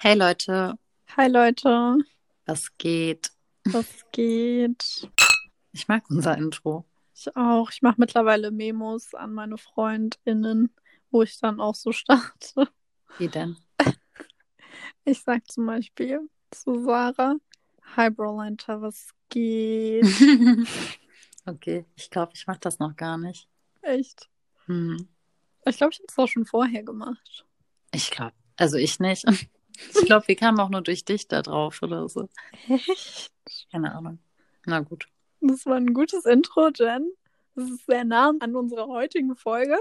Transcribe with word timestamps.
Hey 0.00 0.14
Leute, 0.14 0.78
Hi 1.16 1.26
Leute, 1.26 1.98
was 2.46 2.76
geht? 2.78 3.32
was 3.64 3.86
geht? 4.12 5.08
Ich 5.72 5.88
mag 5.88 6.04
unser 6.08 6.38
Intro. 6.38 6.84
Ich 7.14 7.34
auch. 7.36 7.70
Ich 7.72 7.82
mache 7.82 7.96
mittlerweile 7.98 8.52
Memos 8.52 9.12
an 9.14 9.34
meine 9.34 9.58
FreundInnen, 9.58 10.72
wo 11.10 11.22
ich 11.22 11.40
dann 11.40 11.60
auch 11.60 11.74
so 11.74 11.90
starte. 11.90 12.68
Wie 13.18 13.26
denn? 13.26 13.56
Ich 15.04 15.20
sag 15.22 15.50
zum 15.50 15.66
Beispiel 15.66 16.28
zu 16.52 16.84
Sarah, 16.84 17.34
Hi 17.96 18.08
Brolanta, 18.08 18.80
was 18.80 19.08
geht? 19.30 20.04
okay, 21.46 21.86
ich 21.96 22.08
glaube, 22.08 22.32
ich 22.34 22.46
mache 22.46 22.60
das 22.60 22.78
noch 22.78 22.94
gar 22.94 23.18
nicht. 23.18 23.48
Echt? 23.82 24.28
Hm. 24.66 25.08
Ich 25.66 25.76
glaube, 25.78 25.92
ich 25.92 25.98
habe 25.98 26.06
es 26.08 26.18
auch 26.18 26.28
schon 26.28 26.44
vorher 26.44 26.84
gemacht. 26.84 27.46
Ich 27.92 28.10
glaube, 28.12 28.34
also 28.56 28.76
ich 28.76 29.00
nicht. 29.00 29.24
Ich 29.94 30.06
glaube, 30.06 30.28
wir 30.28 30.36
kamen 30.36 30.58
auch 30.60 30.70
nur 30.70 30.82
durch 30.82 31.04
dich 31.04 31.28
da 31.28 31.42
drauf 31.42 31.82
oder 31.82 32.08
so. 32.08 32.28
Echt? 32.68 33.30
Keine 33.70 33.94
Ahnung. 33.94 34.18
Na 34.66 34.80
gut. 34.80 35.08
Das 35.40 35.66
war 35.66 35.76
ein 35.76 35.94
gutes 35.94 36.24
Intro, 36.24 36.70
Jen. 36.74 37.12
Das 37.54 37.70
ist 37.70 37.86
sehr 37.86 38.04
nah 38.04 38.32
an 38.40 38.56
unserer 38.56 38.88
heutigen 38.88 39.36
Folge. 39.36 39.76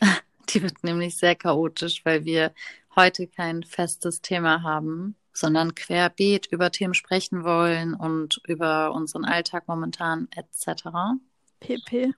Die 0.48 0.62
wird 0.62 0.84
nämlich 0.84 1.16
sehr 1.16 1.34
chaotisch, 1.34 2.04
weil 2.04 2.24
wir 2.24 2.54
heute 2.94 3.26
kein 3.26 3.62
festes 3.62 4.22
Thema 4.22 4.62
haben, 4.62 5.16
sondern 5.32 5.74
querbeet 5.74 6.46
über 6.46 6.70
Themen 6.70 6.94
sprechen 6.94 7.44
wollen 7.44 7.94
und 7.94 8.40
über 8.46 8.92
unseren 8.92 9.24
Alltag 9.24 9.68
momentan 9.68 10.28
etc. 10.34 11.18
PP. 11.60 12.14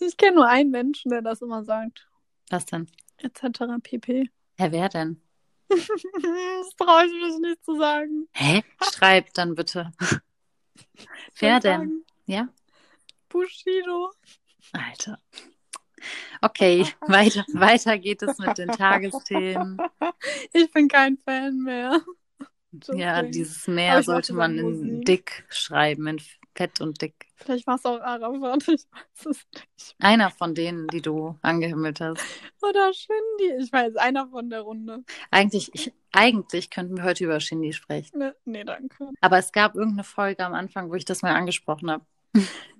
Ich 0.00 0.16
kenne 0.16 0.36
nur 0.36 0.48
einen 0.48 0.70
Menschen, 0.70 1.10
der 1.10 1.22
das 1.22 1.40
immer 1.40 1.64
sagt. 1.64 2.06
Was 2.50 2.66
denn? 2.66 2.88
Etc. 3.18 3.42
pp. 3.82 4.30
Hä, 4.56 4.68
wer 4.70 4.88
denn? 4.88 5.20
Das 5.70 6.76
traue 6.76 7.06
ich 7.06 7.12
mich 7.12 7.38
nicht 7.40 7.64
zu 7.64 7.76
sagen. 7.78 8.28
Hä? 8.32 8.62
Schreib 8.92 9.32
dann 9.34 9.54
bitte. 9.54 9.92
Wer 11.38 11.60
denn? 11.60 12.04
Ja? 12.26 12.48
Bushido. 13.28 14.12
Alter. 14.72 15.18
Okay, 16.40 16.86
weiter, 17.00 17.44
weiter 17.52 17.98
geht 17.98 18.22
es 18.22 18.38
mit 18.38 18.58
den 18.58 18.68
Tagesthemen. 18.68 19.78
Ich 20.52 20.70
bin 20.70 20.88
kein 20.88 21.18
Fan 21.18 21.58
mehr. 21.58 22.00
Ja, 22.94 23.22
dieses 23.22 23.66
Meer 23.66 24.02
sollte 24.02 24.34
man 24.34 24.58
in 24.58 24.70
Musik. 24.70 25.04
dick 25.06 25.44
schreiben, 25.48 26.06
in 26.06 26.20
fett 26.54 26.80
und 26.80 27.00
dick. 27.00 27.26
Vielleicht 27.44 27.66
war 27.66 27.74
es 27.74 27.84
auch 27.84 28.00
Arafat, 28.00 28.62
ich 28.68 28.86
weiß 28.90 29.26
es 29.26 29.46
nicht. 29.54 29.96
Einer 29.98 30.30
von 30.30 30.54
denen, 30.54 30.86
die 30.88 31.02
du 31.02 31.36
angehimmelt 31.42 32.00
hast. 32.00 32.22
Oder 32.62 32.92
Shindy, 32.94 33.62
ich 33.62 33.72
weiß, 33.72 33.96
einer 33.96 34.28
von 34.28 34.48
der 34.48 34.62
Runde. 34.62 35.04
Eigentlich, 35.30 35.70
ich, 35.74 35.92
eigentlich 36.12 36.70
könnten 36.70 36.96
wir 36.96 37.04
heute 37.04 37.24
über 37.24 37.40
Shindy 37.40 37.72
sprechen. 37.72 38.18
Ne, 38.18 38.34
nee, 38.44 38.64
danke. 38.64 39.10
Aber 39.20 39.38
es 39.38 39.52
gab 39.52 39.74
irgendeine 39.74 40.04
Folge 40.04 40.44
am 40.44 40.54
Anfang, 40.54 40.90
wo 40.90 40.94
ich 40.94 41.04
das 41.04 41.22
mal 41.22 41.34
angesprochen 41.34 41.90
habe. 41.90 42.04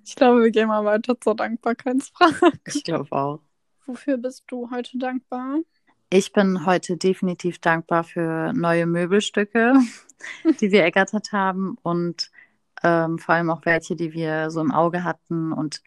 Ich 0.03 0.15
glaube, 0.15 0.43
wir 0.43 0.51
gehen 0.51 0.67
mal 0.67 0.83
weiter 0.83 1.19
zur 1.19 1.35
Dankbarkeitsfrage. 1.35 2.51
Ich 2.65 2.83
glaube 2.83 3.11
auch. 3.11 3.39
Wofür 3.85 4.17
bist 4.17 4.45
du 4.47 4.69
heute 4.71 4.97
dankbar? 4.97 5.59
Ich 6.09 6.33
bin 6.33 6.65
heute 6.65 6.97
definitiv 6.97 7.59
dankbar 7.59 8.03
für 8.03 8.51
neue 8.53 8.85
Möbelstücke, 8.85 9.73
die 10.59 10.71
wir 10.71 10.83
ergattert 10.83 11.31
haben 11.31 11.77
und 11.83 12.31
ähm, 12.83 13.19
vor 13.19 13.35
allem 13.35 13.49
auch 13.49 13.65
welche, 13.65 13.95
die 13.95 14.13
wir 14.13 14.49
so 14.51 14.61
im 14.61 14.71
Auge 14.71 15.03
hatten. 15.03 15.51
Und 15.51 15.81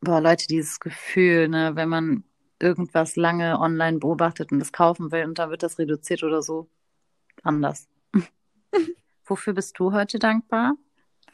boah, 0.00 0.20
Leute, 0.20 0.46
dieses 0.46 0.80
Gefühl, 0.80 1.48
ne, 1.48 1.74
wenn 1.74 1.88
man 1.88 2.24
irgendwas 2.60 3.16
lange 3.16 3.58
online 3.60 3.98
beobachtet 3.98 4.52
und 4.52 4.58
das 4.58 4.72
kaufen 4.72 5.12
will 5.12 5.24
und 5.24 5.38
dann 5.38 5.50
wird 5.50 5.62
das 5.62 5.78
reduziert 5.78 6.22
oder 6.22 6.42
so, 6.42 6.68
anders. 7.42 7.88
Wofür 9.24 9.52
bist 9.52 9.78
du 9.78 9.92
heute 9.92 10.18
dankbar? 10.18 10.74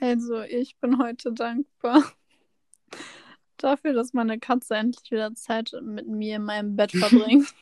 Also, 0.00 0.40
ich 0.42 0.76
bin 0.78 0.98
heute 0.98 1.32
dankbar 1.32 2.02
dafür, 3.56 3.92
dass 3.92 4.12
meine 4.12 4.38
Katze 4.38 4.74
endlich 4.74 5.10
wieder 5.10 5.34
Zeit 5.34 5.74
mit 5.82 6.06
mir 6.06 6.36
in 6.36 6.44
meinem 6.44 6.76
Bett 6.76 6.92
verbringt. 6.96 7.54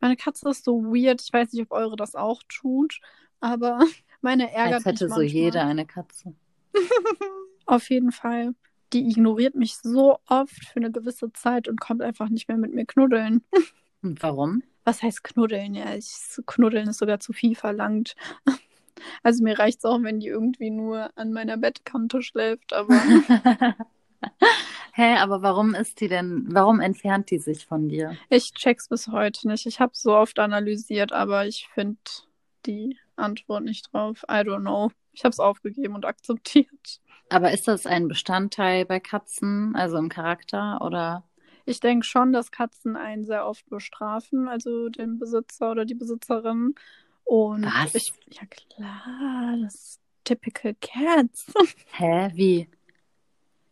Meine 0.00 0.16
Katze 0.16 0.50
ist 0.50 0.64
so 0.64 0.82
weird. 0.84 1.22
Ich 1.22 1.32
weiß 1.32 1.52
nicht, 1.52 1.62
ob 1.62 1.72
eure 1.72 1.96
das 1.96 2.14
auch 2.14 2.42
tut, 2.48 3.00
aber 3.40 3.80
meine 4.26 4.52
ärgert 4.52 4.74
Als 4.74 4.84
hätte 4.84 5.04
mich 5.04 5.14
so 5.14 5.20
manchmal. 5.20 5.42
jeder 5.42 5.66
eine 5.66 5.86
Katze. 5.86 6.34
Auf 7.66 7.88
jeden 7.90 8.10
Fall. 8.10 8.54
Die 8.92 9.08
ignoriert 9.08 9.54
mich 9.54 9.76
so 9.76 10.18
oft 10.26 10.64
für 10.64 10.76
eine 10.76 10.90
gewisse 10.90 11.32
Zeit 11.32 11.68
und 11.68 11.80
kommt 11.80 12.02
einfach 12.02 12.28
nicht 12.28 12.48
mehr 12.48 12.56
mit 12.56 12.74
mir 12.74 12.86
knuddeln. 12.86 13.44
Und 14.02 14.22
warum? 14.24 14.64
Was 14.84 15.02
heißt 15.02 15.22
knuddeln? 15.22 15.74
Ja, 15.74 15.94
ich, 15.94 16.08
knuddeln 16.44 16.88
ist 16.88 16.98
sogar 16.98 17.20
zu 17.20 17.32
viel 17.32 17.54
verlangt. 17.54 18.14
Also 19.22 19.44
mir 19.44 19.58
reicht 19.58 19.80
es 19.80 19.84
auch, 19.84 20.02
wenn 20.02 20.20
die 20.20 20.28
irgendwie 20.28 20.70
nur 20.70 21.10
an 21.16 21.32
meiner 21.32 21.58
Bettkante 21.58 22.22
schläft, 22.22 22.72
aber 22.72 22.94
Hä, 24.94 25.16
aber 25.18 25.42
warum 25.42 25.74
ist 25.74 26.00
die 26.00 26.08
denn, 26.08 26.46
warum 26.48 26.80
entfernt 26.80 27.30
die 27.30 27.38
sich 27.38 27.66
von 27.66 27.90
dir? 27.90 28.16
ich 28.30 28.54
check's 28.54 28.88
bis 28.88 29.08
heute 29.08 29.48
nicht. 29.48 29.66
Ich 29.66 29.80
habe 29.80 29.92
so 29.94 30.16
oft 30.16 30.38
analysiert, 30.38 31.12
aber 31.12 31.46
ich 31.46 31.68
finde 31.74 31.98
die 32.64 32.96
Antwort 33.16 33.64
nicht 33.64 33.92
drauf. 33.92 34.22
I 34.24 34.40
don't 34.42 34.60
know. 34.60 34.90
Ich 35.12 35.24
habe 35.24 35.32
es 35.32 35.40
aufgegeben 35.40 35.94
und 35.94 36.04
akzeptiert. 36.04 37.00
Aber 37.28 37.52
ist 37.52 37.66
das 37.66 37.86
ein 37.86 38.08
Bestandteil 38.08 38.84
bei 38.84 39.00
Katzen, 39.00 39.74
also 39.74 39.96
im 39.96 40.08
Charakter, 40.08 40.80
oder? 40.80 41.24
Ich 41.64 41.80
denke 41.80 42.06
schon, 42.06 42.32
dass 42.32 42.52
Katzen 42.52 42.96
einen 42.96 43.24
sehr 43.24 43.46
oft 43.46 43.68
bestrafen, 43.68 44.48
also 44.48 44.88
den 44.88 45.18
Besitzer 45.18 45.72
oder 45.72 45.84
die 45.84 45.96
Besitzerin. 45.96 46.74
Und 47.24 47.64
Was? 47.64 47.94
ich, 47.96 48.12
ja 48.30 48.46
klar, 48.46 49.56
das 49.60 49.74
ist 49.74 50.00
typical 50.22 50.76
cats. 50.80 51.52
Hä, 51.92 52.30
wie? 52.34 52.68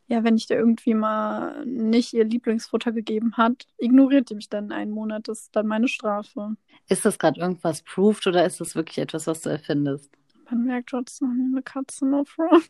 Ja, 0.07 0.23
wenn 0.23 0.37
ich 0.37 0.47
dir 0.47 0.57
irgendwie 0.57 0.95
mal 0.95 1.65
nicht 1.65 2.13
ihr 2.13 2.25
Lieblingsfutter 2.25 2.93
gegeben 2.93 3.37
hat, 3.37 3.67
ignoriert 3.79 4.31
die 4.31 4.35
mich 4.35 4.49
dann 4.51 4.71
einen 4.71 4.91
Monat. 4.91 5.29
Das 5.29 5.41
ist 5.43 5.57
dann 5.57 5.67
meine 5.67 5.89
Strafe. 5.89 6.57
Ist 6.89 7.05
das 7.05 7.19
gerade 7.19 7.41
irgendwas 7.41 7.83
proved 7.83 8.27
oder 8.27 8.45
ist 8.45 8.61
das 8.61 8.75
wirklich 8.75 8.99
etwas, 8.99 9.27
was 9.27 9.41
du 9.41 9.49
erfindest? 9.49 10.11
Man 10.51 10.65
merkt 10.65 10.91
trotzdem 10.91 11.29
noch 11.29 11.53
eine 11.53 11.63
Katze 11.63 12.07
no 12.07 12.25
front. 12.25 12.69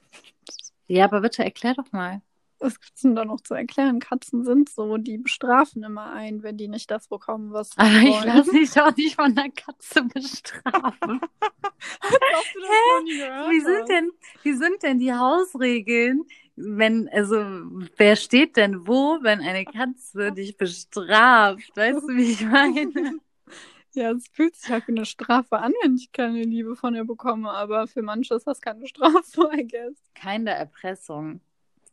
Ja, 0.86 1.06
aber 1.06 1.22
bitte 1.22 1.42
erklär 1.42 1.74
doch 1.74 1.90
mal. 1.92 2.22
Was 2.60 2.80
gibt's 2.80 3.02
denn 3.02 3.14
da 3.14 3.24
noch 3.24 3.40
zu 3.40 3.54
erklären? 3.54 3.98
Katzen 3.98 4.44
sind 4.44 4.70
so, 4.70 4.96
die 4.96 5.18
bestrafen 5.18 5.82
immer 5.82 6.12
einen, 6.12 6.42
wenn 6.42 6.56
die 6.56 6.68
nicht 6.68 6.90
das 6.90 7.08
bekommen, 7.08 7.52
was 7.52 7.70
sie 7.70 7.78
Aber 7.78 7.90
ich 7.90 8.24
lasse 8.24 8.52
mich 8.52 8.80
auch 8.80 8.96
nicht 8.96 9.16
von 9.16 9.36
einer 9.36 9.50
Katze 9.50 10.02
bestrafen. 10.04 11.20
Gehört 12.00 13.50
Wie 13.50 13.60
sind 13.60 13.88
denn, 13.88 14.10
wie 14.42 14.52
sind 14.54 14.82
denn 14.82 14.98
die 14.98 15.12
Hausregeln, 15.12 16.24
wenn, 16.56 17.08
also, 17.08 17.36
wer 17.96 18.16
steht 18.16 18.56
denn 18.56 18.86
wo, 18.86 19.18
wenn 19.22 19.40
eine 19.40 19.64
Katze 19.64 20.32
dich 20.32 20.56
bestraft? 20.56 21.76
Weißt 21.76 22.02
du, 22.02 22.08
wie 22.08 22.32
ich 22.32 22.44
meine? 22.44 23.18
Ja, 23.96 24.10
es 24.10 24.26
fühlt 24.26 24.56
sich 24.56 24.68
halt 24.70 24.88
wie 24.88 24.92
eine 24.92 25.06
Strafe 25.06 25.56
an, 25.56 25.72
wenn 25.84 25.94
ich 25.94 26.10
keine 26.10 26.42
Liebe 26.42 26.74
von 26.74 26.96
ihr 26.96 27.04
bekomme, 27.04 27.50
aber 27.50 27.86
für 27.86 28.02
manche 28.02 28.34
ist 28.34 28.44
das 28.44 28.60
keine 28.60 28.88
Strafe, 28.88 29.50
I 29.56 29.68
guess. 29.68 29.94
Keine 30.16 30.50
Erpressung. 30.50 31.40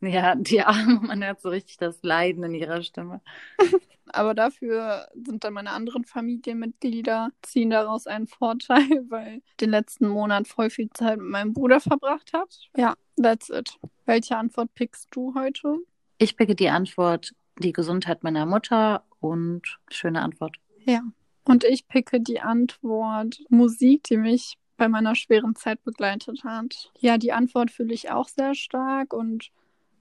Ja, 0.00 0.34
die 0.34 0.62
Arme, 0.62 0.98
man 1.00 1.24
hört 1.24 1.40
so 1.40 1.48
richtig 1.48 1.76
das 1.76 2.02
Leiden 2.02 2.42
in 2.42 2.54
ihrer 2.54 2.82
Stimme. 2.82 3.20
Aber 4.14 4.34
dafür 4.34 5.08
sind 5.14 5.44
dann 5.44 5.54
meine 5.54 5.70
anderen 5.70 6.04
Familienmitglieder, 6.04 7.30
ziehen 7.40 7.70
daraus 7.70 8.06
einen 8.06 8.26
Vorteil, 8.26 9.04
weil 9.08 9.38
ich 9.38 9.56
den 9.60 9.70
letzten 9.70 10.08
Monat 10.08 10.48
voll 10.48 10.70
viel 10.70 10.90
Zeit 10.90 11.18
mit 11.18 11.28
meinem 11.28 11.52
Bruder 11.52 11.80
verbracht 11.80 12.32
hat. 12.32 12.68
Ja, 12.76 12.94
that's 13.16 13.48
it. 13.48 13.78
Welche 14.12 14.36
Antwort 14.36 14.74
pickst 14.74 15.08
du 15.12 15.34
heute? 15.34 15.78
Ich 16.18 16.36
picke 16.36 16.54
die 16.54 16.68
Antwort, 16.68 17.34
die 17.58 17.72
Gesundheit 17.72 18.22
meiner 18.22 18.44
Mutter 18.44 19.04
und 19.20 19.62
schöne 19.90 20.20
Antwort. 20.20 20.58
Ja. 20.84 21.00
Und 21.44 21.64
ich 21.64 21.88
picke 21.88 22.20
die 22.20 22.38
Antwort 22.38 23.42
Musik, 23.48 24.02
die 24.02 24.18
mich 24.18 24.58
bei 24.76 24.86
meiner 24.88 25.14
schweren 25.14 25.56
Zeit 25.56 25.82
begleitet 25.82 26.44
hat. 26.44 26.92
Ja, 27.00 27.16
die 27.16 27.32
Antwort 27.32 27.70
fühle 27.70 27.94
ich 27.94 28.10
auch 28.10 28.28
sehr 28.28 28.54
stark 28.54 29.14
und 29.14 29.50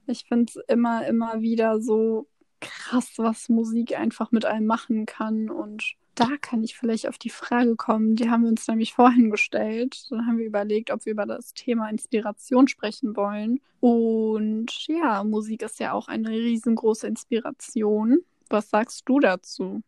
ich 0.07 0.25
finde 0.25 0.51
es 0.53 0.61
immer, 0.67 1.07
immer 1.07 1.39
wieder 1.39 1.79
so 1.79 2.27
krass, 2.59 3.13
was 3.15 3.47
Musik 3.47 3.97
einfach 3.97 4.33
mit 4.33 4.43
einem 4.43 4.67
machen 4.67 5.05
kann. 5.05 5.49
Und 5.49 5.93
da 6.21 6.37
kann 6.39 6.63
ich 6.63 6.77
vielleicht 6.77 7.07
auf 7.07 7.17
die 7.17 7.31
Frage 7.31 7.75
kommen, 7.75 8.15
die 8.15 8.29
haben 8.29 8.43
wir 8.43 8.49
uns 8.49 8.67
nämlich 8.67 8.93
vorhin 8.93 9.31
gestellt. 9.31 10.05
Dann 10.11 10.27
haben 10.27 10.37
wir 10.37 10.45
überlegt, 10.45 10.91
ob 10.91 11.05
wir 11.05 11.13
über 11.13 11.25
das 11.25 11.53
Thema 11.53 11.89
Inspiration 11.89 12.67
sprechen 12.67 13.15
wollen. 13.15 13.59
Und 13.79 14.87
ja, 14.87 15.23
Musik 15.23 15.63
ist 15.63 15.79
ja 15.79 15.93
auch 15.93 16.07
eine 16.07 16.29
riesengroße 16.29 17.07
Inspiration. 17.07 18.19
Was 18.49 18.69
sagst 18.69 19.09
du 19.09 19.19
dazu? 19.19 19.81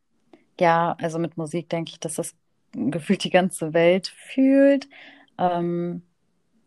Ja, 0.59 0.95
also 1.00 1.19
mit 1.19 1.38
Musik 1.38 1.69
denke 1.69 1.91
ich, 1.91 2.00
dass 2.00 2.15
das 2.15 2.33
gefühlt 2.71 3.24
die 3.24 3.29
ganze 3.29 3.74
Welt 3.74 4.07
fühlt. 4.07 4.89
Ähm, 5.38 6.01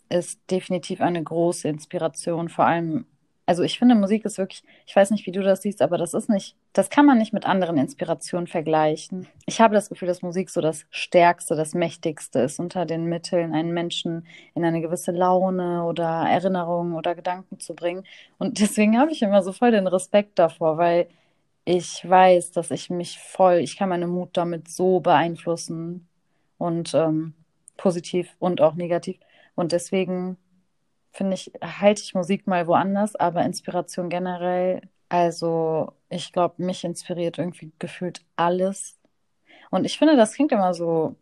ist 0.08 0.40
definitiv 0.48 1.00
eine 1.00 1.22
große 1.22 1.66
Inspiration, 1.66 2.48
vor 2.48 2.66
allem 2.66 3.06
also 3.46 3.62
ich 3.62 3.78
finde, 3.78 3.94
Musik 3.94 4.24
ist 4.24 4.38
wirklich, 4.38 4.64
ich 4.86 4.96
weiß 4.96 5.12
nicht, 5.12 5.24
wie 5.24 5.30
du 5.30 5.40
das 5.40 5.62
siehst, 5.62 5.80
aber 5.80 5.98
das 5.98 6.14
ist 6.14 6.28
nicht, 6.28 6.56
das 6.72 6.90
kann 6.90 7.06
man 7.06 7.16
nicht 7.16 7.32
mit 7.32 7.46
anderen 7.46 7.78
Inspirationen 7.78 8.48
vergleichen. 8.48 9.28
Ich 9.46 9.60
habe 9.60 9.74
das 9.74 9.88
Gefühl, 9.88 10.08
dass 10.08 10.20
Musik 10.22 10.50
so 10.50 10.60
das 10.60 10.84
Stärkste, 10.90 11.54
das 11.54 11.72
Mächtigste 11.72 12.40
ist 12.40 12.58
unter 12.58 12.86
den 12.86 13.04
Mitteln, 13.04 13.54
einen 13.54 13.72
Menschen 13.72 14.26
in 14.54 14.64
eine 14.64 14.80
gewisse 14.80 15.12
Laune 15.12 15.84
oder 15.84 16.26
Erinnerungen 16.28 16.94
oder 16.94 17.14
Gedanken 17.14 17.60
zu 17.60 17.74
bringen. 17.74 18.04
Und 18.38 18.58
deswegen 18.60 18.98
habe 18.98 19.12
ich 19.12 19.22
immer 19.22 19.42
so 19.44 19.52
voll 19.52 19.70
den 19.70 19.86
Respekt 19.86 20.40
davor, 20.40 20.76
weil 20.76 21.06
ich 21.64 22.08
weiß, 22.08 22.50
dass 22.50 22.72
ich 22.72 22.90
mich 22.90 23.18
voll, 23.20 23.56
ich 23.56 23.76
kann 23.76 23.88
meine 23.88 24.08
Mut 24.08 24.30
damit 24.32 24.68
so 24.68 25.00
beeinflussen 25.00 26.08
und 26.58 26.94
ähm, 26.94 27.34
positiv 27.76 28.34
und 28.40 28.60
auch 28.60 28.74
negativ. 28.74 29.18
Und 29.54 29.72
deswegen 29.72 30.36
finde 31.16 31.34
ich, 31.34 31.52
halte 31.62 32.02
ich 32.02 32.14
Musik 32.14 32.46
mal 32.46 32.66
woanders, 32.66 33.16
aber 33.16 33.44
Inspiration 33.44 34.08
generell, 34.10 34.82
also 35.08 35.92
ich 36.08 36.32
glaube, 36.32 36.62
mich 36.62 36.84
inspiriert 36.84 37.38
irgendwie 37.38 37.72
gefühlt 37.78 38.24
alles. 38.36 38.98
Und 39.70 39.84
ich 39.86 39.98
finde, 39.98 40.16
das 40.16 40.34
klingt 40.34 40.52
immer 40.52 40.74
so, 40.74 41.16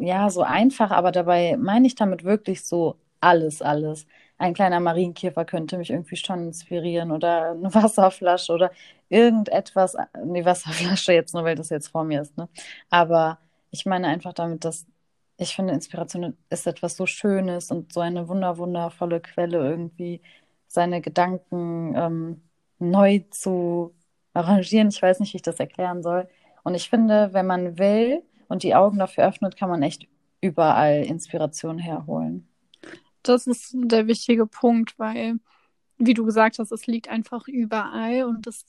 ja, 0.00 0.30
so 0.30 0.42
einfach, 0.42 0.90
aber 0.90 1.12
dabei 1.12 1.56
meine 1.58 1.86
ich 1.86 1.94
damit 1.94 2.24
wirklich 2.24 2.64
so 2.64 2.96
alles, 3.20 3.62
alles. 3.62 4.06
Ein 4.38 4.54
kleiner 4.54 4.80
Marienkäfer 4.80 5.44
könnte 5.44 5.76
mich 5.78 5.90
irgendwie 5.90 6.16
schon 6.16 6.48
inspirieren 6.48 7.12
oder 7.12 7.50
eine 7.52 7.74
Wasserflasche 7.74 8.52
oder 8.52 8.70
irgendetwas, 9.08 9.96
die 10.24 10.44
Wasserflasche 10.44 11.12
jetzt 11.12 11.34
nur, 11.34 11.44
weil 11.44 11.56
das 11.56 11.70
jetzt 11.70 11.88
vor 11.88 12.04
mir 12.04 12.22
ist, 12.22 12.36
ne? 12.38 12.48
Aber 12.90 13.38
ich 13.70 13.86
meine 13.86 14.08
einfach 14.08 14.32
damit, 14.32 14.64
dass 14.64 14.86
ich 15.40 15.56
finde, 15.56 15.72
Inspiration 15.72 16.36
ist 16.50 16.66
etwas 16.66 16.96
so 16.96 17.06
Schönes 17.06 17.70
und 17.70 17.94
so 17.94 18.00
eine 18.00 18.28
wunder, 18.28 18.58
wundervolle 18.58 19.20
Quelle, 19.20 19.58
irgendwie 19.58 20.20
seine 20.66 21.00
Gedanken 21.00 21.94
ähm, 21.96 22.42
neu 22.78 23.20
zu 23.30 23.94
arrangieren. 24.34 24.88
Ich 24.88 25.00
weiß 25.00 25.18
nicht, 25.18 25.32
wie 25.32 25.38
ich 25.38 25.42
das 25.42 25.58
erklären 25.58 26.02
soll. 26.02 26.28
Und 26.62 26.74
ich 26.74 26.90
finde, 26.90 27.32
wenn 27.32 27.46
man 27.46 27.78
will 27.78 28.22
und 28.48 28.64
die 28.64 28.74
Augen 28.74 28.98
dafür 28.98 29.26
öffnet, 29.26 29.56
kann 29.56 29.70
man 29.70 29.82
echt 29.82 30.06
überall 30.42 31.04
Inspiration 31.04 31.78
herholen. 31.78 32.46
Das 33.22 33.46
ist 33.46 33.72
der 33.74 34.06
wichtige 34.06 34.46
Punkt, 34.46 34.98
weil, 34.98 35.36
wie 35.96 36.14
du 36.14 36.26
gesagt 36.26 36.58
hast, 36.58 36.70
es 36.70 36.86
liegt 36.86 37.08
einfach 37.08 37.48
überall 37.48 38.24
und 38.24 38.46
das 38.46 38.66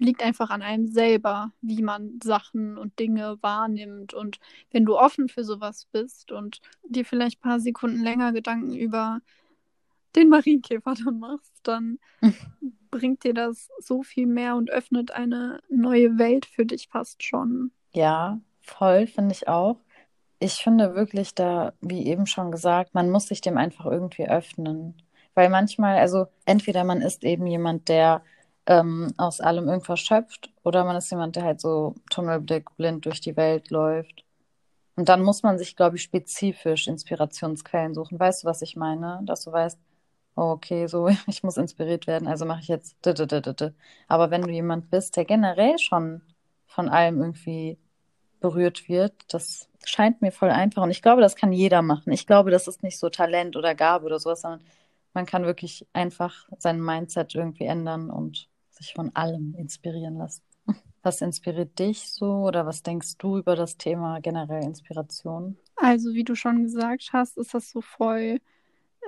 liegt 0.00 0.22
einfach 0.22 0.50
an 0.50 0.62
einem 0.62 0.88
selber, 0.88 1.52
wie 1.60 1.82
man 1.82 2.18
Sachen 2.22 2.78
und 2.78 2.98
Dinge 2.98 3.38
wahrnimmt. 3.42 4.14
Und 4.14 4.40
wenn 4.70 4.86
du 4.86 4.98
offen 4.98 5.28
für 5.28 5.44
sowas 5.44 5.86
bist 5.92 6.32
und 6.32 6.60
dir 6.88 7.04
vielleicht 7.04 7.38
ein 7.38 7.48
paar 7.48 7.60
Sekunden 7.60 8.02
länger 8.02 8.32
Gedanken 8.32 8.74
über 8.74 9.20
den 10.16 10.30
Marienkäfer 10.30 10.94
dann 11.04 11.20
machst, 11.20 11.60
dann 11.62 11.98
bringt 12.90 13.24
dir 13.24 13.34
das 13.34 13.68
so 13.78 14.02
viel 14.02 14.26
mehr 14.26 14.56
und 14.56 14.70
öffnet 14.70 15.10
eine 15.10 15.60
neue 15.68 16.18
Welt 16.18 16.46
für 16.46 16.64
dich 16.64 16.88
fast 16.88 17.22
schon. 17.22 17.70
Ja, 17.92 18.40
voll, 18.62 19.06
finde 19.06 19.34
ich 19.34 19.48
auch. 19.48 19.76
Ich 20.38 20.54
finde 20.54 20.94
wirklich 20.94 21.34
da, 21.34 21.74
wie 21.82 22.06
eben 22.06 22.26
schon 22.26 22.50
gesagt, 22.50 22.94
man 22.94 23.10
muss 23.10 23.28
sich 23.28 23.42
dem 23.42 23.58
einfach 23.58 23.84
irgendwie 23.84 24.26
öffnen. 24.26 24.94
Weil 25.34 25.50
manchmal, 25.50 25.98
also 25.98 26.26
entweder 26.46 26.84
man 26.84 27.02
ist 27.02 27.22
eben 27.22 27.46
jemand, 27.46 27.88
der 27.90 28.22
ähm, 28.66 29.12
aus 29.16 29.40
allem 29.40 29.68
irgendwas 29.68 30.00
schöpft 30.00 30.50
oder 30.62 30.84
man 30.84 30.96
ist 30.96 31.10
jemand, 31.10 31.36
der 31.36 31.44
halt 31.44 31.60
so 31.60 31.94
tunnelblind 32.10 33.04
durch 33.04 33.20
die 33.20 33.36
Welt 33.36 33.70
läuft. 33.70 34.24
Und 34.96 35.08
dann 35.08 35.22
muss 35.22 35.42
man 35.42 35.58
sich, 35.58 35.76
glaube 35.76 35.96
ich, 35.96 36.02
spezifisch 36.02 36.86
Inspirationsquellen 36.86 37.94
suchen. 37.94 38.20
Weißt 38.20 38.44
du, 38.44 38.48
was 38.48 38.62
ich 38.62 38.76
meine? 38.76 39.20
Dass 39.24 39.44
du 39.44 39.52
weißt, 39.52 39.78
oh, 40.36 40.50
okay, 40.52 40.86
so, 40.86 41.08
ich 41.26 41.42
muss 41.42 41.56
inspiriert 41.56 42.06
werden, 42.06 42.28
also 42.28 42.44
mache 42.44 42.60
ich 42.60 42.68
jetzt. 42.68 42.96
Aber 44.08 44.30
wenn 44.30 44.42
du 44.42 44.50
jemand 44.50 44.90
bist, 44.90 45.16
der 45.16 45.24
generell 45.24 45.78
schon 45.78 46.22
von 46.66 46.88
allem 46.88 47.20
irgendwie 47.20 47.78
berührt 48.40 48.88
wird, 48.88 49.14
das 49.28 49.68
scheint 49.84 50.22
mir 50.22 50.32
voll 50.32 50.50
einfach. 50.50 50.82
Und 50.82 50.90
ich 50.90 51.02
glaube, 51.02 51.22
das 51.22 51.36
kann 51.36 51.52
jeder 51.52 51.82
machen. 51.82 52.12
Ich 52.12 52.26
glaube, 52.26 52.50
das 52.50 52.68
ist 52.68 52.82
nicht 52.82 52.98
so 52.98 53.08
Talent 53.10 53.56
oder 53.56 53.74
Gabe 53.74 54.06
oder 54.06 54.18
sowas, 54.18 54.42
sondern 54.42 54.60
man 55.12 55.26
kann 55.26 55.44
wirklich 55.44 55.86
einfach 55.92 56.48
sein 56.58 56.80
Mindset 56.80 57.34
irgendwie 57.34 57.64
ändern 57.64 58.10
und 58.10 58.48
sich 58.70 58.94
von 58.94 59.14
allem 59.14 59.54
inspirieren 59.56 60.16
lassen. 60.16 60.42
Was 61.02 61.20
inspiriert 61.20 61.78
dich 61.78 62.12
so 62.12 62.44
oder 62.44 62.66
was 62.66 62.82
denkst 62.82 63.16
du 63.16 63.38
über 63.38 63.56
das 63.56 63.78
Thema 63.78 64.20
generell 64.20 64.62
Inspiration? 64.62 65.56
Also, 65.76 66.12
wie 66.12 66.24
du 66.24 66.34
schon 66.34 66.62
gesagt 66.64 67.10
hast, 67.14 67.38
ist 67.38 67.54
das 67.54 67.70
so 67.70 67.80
voll, 67.80 68.38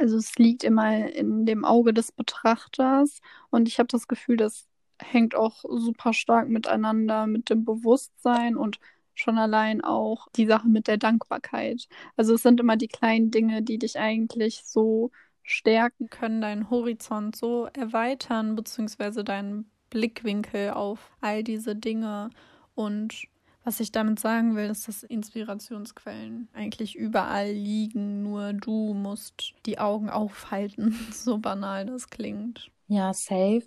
also 0.00 0.16
es 0.16 0.36
liegt 0.36 0.64
immer 0.64 1.10
in 1.12 1.44
dem 1.46 1.64
Auge 1.66 1.92
des 1.92 2.12
Betrachters 2.12 3.20
und 3.50 3.68
ich 3.68 3.78
habe 3.78 3.88
das 3.88 4.08
Gefühl, 4.08 4.38
das 4.38 4.66
hängt 4.98 5.34
auch 5.34 5.64
super 5.68 6.12
stark 6.14 6.48
miteinander 6.48 7.26
mit 7.26 7.50
dem 7.50 7.64
Bewusstsein 7.64 8.56
und 8.56 8.78
schon 9.14 9.38
allein 9.38 9.82
auch 9.82 10.28
die 10.36 10.46
Sache 10.46 10.68
mit 10.68 10.88
der 10.88 10.96
Dankbarkeit. 10.96 11.88
Also 12.16 12.34
es 12.34 12.42
sind 12.42 12.60
immer 12.60 12.76
die 12.76 12.88
kleinen 12.88 13.30
Dinge, 13.30 13.62
die 13.62 13.78
dich 13.78 13.98
eigentlich 13.98 14.62
so 14.64 15.10
stärken 15.42 16.08
können, 16.08 16.40
deinen 16.40 16.70
Horizont 16.70 17.36
so 17.36 17.66
erweitern, 17.72 18.54
beziehungsweise 18.54 19.24
deinen 19.24 19.70
Blickwinkel 19.90 20.70
auf 20.70 21.10
all 21.20 21.42
diese 21.44 21.76
Dinge. 21.76 22.30
Und 22.74 23.26
was 23.64 23.80
ich 23.80 23.92
damit 23.92 24.18
sagen 24.18 24.56
will, 24.56 24.70
ist, 24.70 24.88
dass 24.88 25.02
Inspirationsquellen 25.02 26.48
eigentlich 26.52 26.96
überall 26.96 27.52
liegen, 27.52 28.22
nur 28.22 28.52
du 28.52 28.94
musst 28.94 29.54
die 29.66 29.78
Augen 29.78 30.10
aufhalten, 30.10 30.96
so 31.12 31.38
banal 31.38 31.86
das 31.86 32.08
klingt. 32.08 32.70
Ja, 32.88 33.12
safe. 33.12 33.62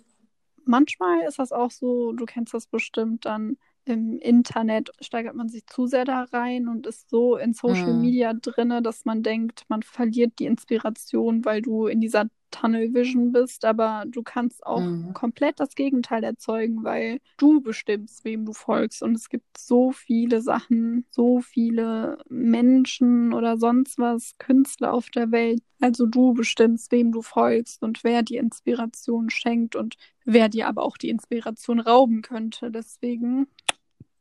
Manchmal 0.64 1.22
ist 1.28 1.38
das 1.38 1.52
auch 1.52 1.70
so, 1.70 2.12
du 2.12 2.26
kennst 2.26 2.52
das 2.52 2.66
bestimmt, 2.66 3.24
dann 3.24 3.56
im 3.86 4.18
Internet 4.18 4.90
steigert 5.00 5.36
man 5.36 5.48
sich 5.48 5.66
zu 5.66 5.86
sehr 5.86 6.04
da 6.04 6.24
rein 6.24 6.68
und 6.68 6.86
ist 6.86 7.08
so 7.08 7.36
in 7.36 7.54
Social 7.54 7.94
mhm. 7.94 8.00
Media 8.00 8.34
drinne, 8.34 8.82
dass 8.82 9.04
man 9.04 9.22
denkt, 9.22 9.64
man 9.68 9.82
verliert 9.82 10.38
die 10.40 10.46
Inspiration, 10.46 11.44
weil 11.44 11.62
du 11.62 11.86
in 11.86 12.00
dieser 12.00 12.26
Tunnel 12.50 12.94
Vision 12.94 13.32
bist, 13.32 13.64
aber 13.64 14.04
du 14.06 14.22
kannst 14.22 14.64
auch 14.66 14.80
mhm. 14.80 15.12
komplett 15.12 15.60
das 15.60 15.74
Gegenteil 15.74 16.24
erzeugen, 16.24 16.84
weil 16.84 17.20
du 17.36 17.60
bestimmst, 17.60 18.24
wem 18.24 18.44
du 18.44 18.52
folgst. 18.52 19.02
Und 19.02 19.14
es 19.14 19.28
gibt 19.28 19.58
so 19.58 19.92
viele 19.92 20.40
Sachen, 20.40 21.06
so 21.10 21.40
viele 21.40 22.18
Menschen 22.28 23.32
oder 23.32 23.58
sonst 23.58 23.98
was, 23.98 24.36
Künstler 24.38 24.92
auf 24.92 25.10
der 25.10 25.30
Welt. 25.30 25.62
Also 25.80 26.06
du 26.06 26.32
bestimmst, 26.32 26.90
wem 26.92 27.12
du 27.12 27.22
folgst 27.22 27.82
und 27.82 28.02
wer 28.02 28.22
die 28.22 28.36
Inspiration 28.36 29.28
schenkt 29.28 29.76
und 29.76 29.96
wer 30.24 30.48
dir 30.48 30.66
aber 30.68 30.82
auch 30.82 30.96
die 30.96 31.10
Inspiration 31.10 31.80
rauben 31.80 32.22
könnte. 32.22 32.70
Deswegen, 32.70 33.46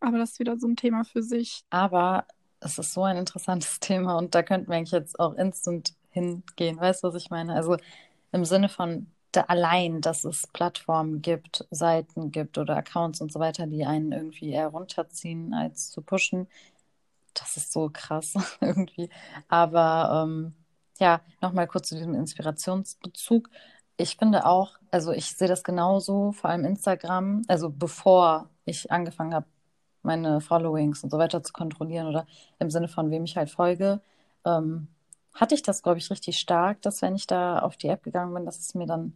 aber 0.05 0.17
das 0.19 0.31
ist 0.31 0.39
wieder 0.39 0.57
so 0.57 0.67
ein 0.67 0.75
Thema 0.75 1.03
für 1.03 1.23
sich. 1.23 1.63
Aber 1.69 2.25
es 2.59 2.77
ist 2.77 2.93
so 2.93 3.03
ein 3.03 3.17
interessantes 3.17 3.79
Thema 3.81 4.17
und 4.17 4.35
da 4.35 4.43
könnten 4.43 4.69
wir 4.69 4.77
eigentlich 4.77 4.91
jetzt 4.91 5.19
auch 5.19 5.33
instant 5.35 5.93
hingehen. 6.11 6.79
Weißt 6.79 7.03
du, 7.03 7.07
was 7.09 7.15
ich 7.15 7.29
meine? 7.29 7.55
Also 7.55 7.77
im 8.31 8.45
Sinne 8.45 8.69
von 8.69 9.07
allein, 9.47 10.01
dass 10.01 10.23
es 10.23 10.47
Plattformen 10.47 11.21
gibt, 11.21 11.65
Seiten 11.69 12.31
gibt 12.31 12.57
oder 12.57 12.77
Accounts 12.77 13.19
und 13.21 13.31
so 13.33 13.39
weiter, 13.39 13.67
die 13.67 13.85
einen 13.85 14.11
irgendwie 14.13 14.51
eher 14.51 14.67
runterziehen 14.69 15.53
als 15.53 15.91
zu 15.91 16.01
pushen. 16.01 16.47
Das 17.33 17.57
ist 17.57 17.73
so 17.73 17.89
krass 17.91 18.33
irgendwie. 18.61 19.09
Aber 19.49 20.23
ähm, 20.25 20.53
ja, 20.99 21.21
nochmal 21.41 21.67
kurz 21.67 21.89
zu 21.89 21.95
diesem 21.95 22.15
Inspirationsbezug. 22.15 23.49
Ich 23.97 24.17
finde 24.17 24.45
auch, 24.45 24.77
also 24.91 25.11
ich 25.11 25.35
sehe 25.35 25.47
das 25.47 25.63
genauso, 25.63 26.31
vor 26.31 26.49
allem 26.49 26.65
Instagram, 26.65 27.43
also 27.47 27.69
bevor 27.69 28.49
ich 28.65 28.91
angefangen 28.91 29.33
habe, 29.33 29.47
meine 30.05 30.41
Followings 30.41 31.03
und 31.03 31.09
so 31.11 31.17
weiter 31.17 31.43
zu 31.43 31.53
kontrollieren 31.53 32.07
oder 32.07 32.25
im 32.59 32.69
Sinne 32.69 32.87
von 32.87 33.11
wem 33.11 33.25
ich 33.25 33.37
halt 33.37 33.49
folge, 33.49 34.01
ähm, 34.45 34.87
hatte 35.33 35.55
ich 35.55 35.63
das, 35.63 35.83
glaube 35.83 35.99
ich, 35.99 36.09
richtig 36.09 36.39
stark, 36.39 36.81
dass 36.81 37.01
wenn 37.01 37.15
ich 37.15 37.27
da 37.27 37.59
auf 37.59 37.77
die 37.77 37.89
App 37.89 38.03
gegangen 38.03 38.33
bin, 38.33 38.45
dass 38.45 38.59
es 38.59 38.73
mir 38.73 38.85
dann, 38.87 39.13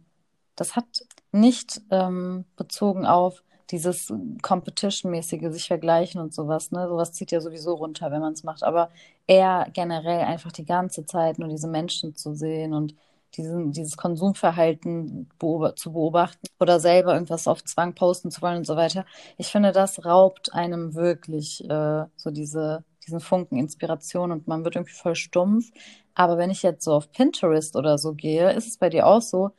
das 0.56 0.76
hat 0.76 0.84
nicht 1.32 1.80
ähm, 1.90 2.44
bezogen 2.56 3.06
auf 3.06 3.42
dieses 3.70 4.12
Competition-mäßige, 4.42 5.52
sich 5.52 5.68
vergleichen 5.68 6.20
und 6.20 6.34
sowas, 6.34 6.72
ne? 6.72 6.88
Sowas 6.88 7.12
zieht 7.12 7.30
ja 7.30 7.40
sowieso 7.40 7.74
runter, 7.74 8.10
wenn 8.10 8.20
man 8.20 8.32
es 8.32 8.42
macht. 8.42 8.62
Aber 8.64 8.90
eher 9.26 9.68
generell 9.72 10.20
einfach 10.20 10.52
die 10.52 10.64
ganze 10.64 11.06
Zeit 11.06 11.38
nur 11.38 11.48
diese 11.48 11.68
Menschen 11.68 12.16
zu 12.16 12.34
sehen 12.34 12.74
und 12.74 12.94
diesen, 13.36 13.72
dieses 13.72 13.96
Konsumverhalten 13.96 15.28
beob 15.38 15.78
zu 15.78 15.92
beobachten 15.92 16.46
oder 16.58 16.80
selber 16.80 17.14
irgendwas 17.14 17.48
auf 17.48 17.64
Zwang 17.64 17.94
posten 17.94 18.30
zu 18.30 18.42
wollen 18.42 18.58
und 18.58 18.66
so 18.66 18.76
weiter. 18.76 19.04
Ich 19.38 19.48
finde, 19.48 19.72
das 19.72 20.04
raubt 20.04 20.52
einem 20.52 20.94
wirklich 20.94 21.64
äh, 21.68 22.04
so 22.16 22.30
diese, 22.30 22.84
diesen 23.06 23.20
Funken 23.20 23.58
Inspiration 23.58 24.32
und 24.32 24.48
man 24.48 24.64
wird 24.64 24.76
irgendwie 24.76 24.94
voll 24.94 25.14
stumpf. 25.14 25.70
Aber 26.14 26.38
wenn 26.38 26.50
ich 26.50 26.62
jetzt 26.62 26.84
so 26.84 26.92
auf 26.92 27.12
Pinterest 27.12 27.76
oder 27.76 27.98
so 27.98 28.14
gehe, 28.14 28.52
ist 28.52 28.66
es 28.66 28.76
bei 28.76 28.90
dir 28.90 29.06
auch 29.06 29.22
so, 29.22 29.50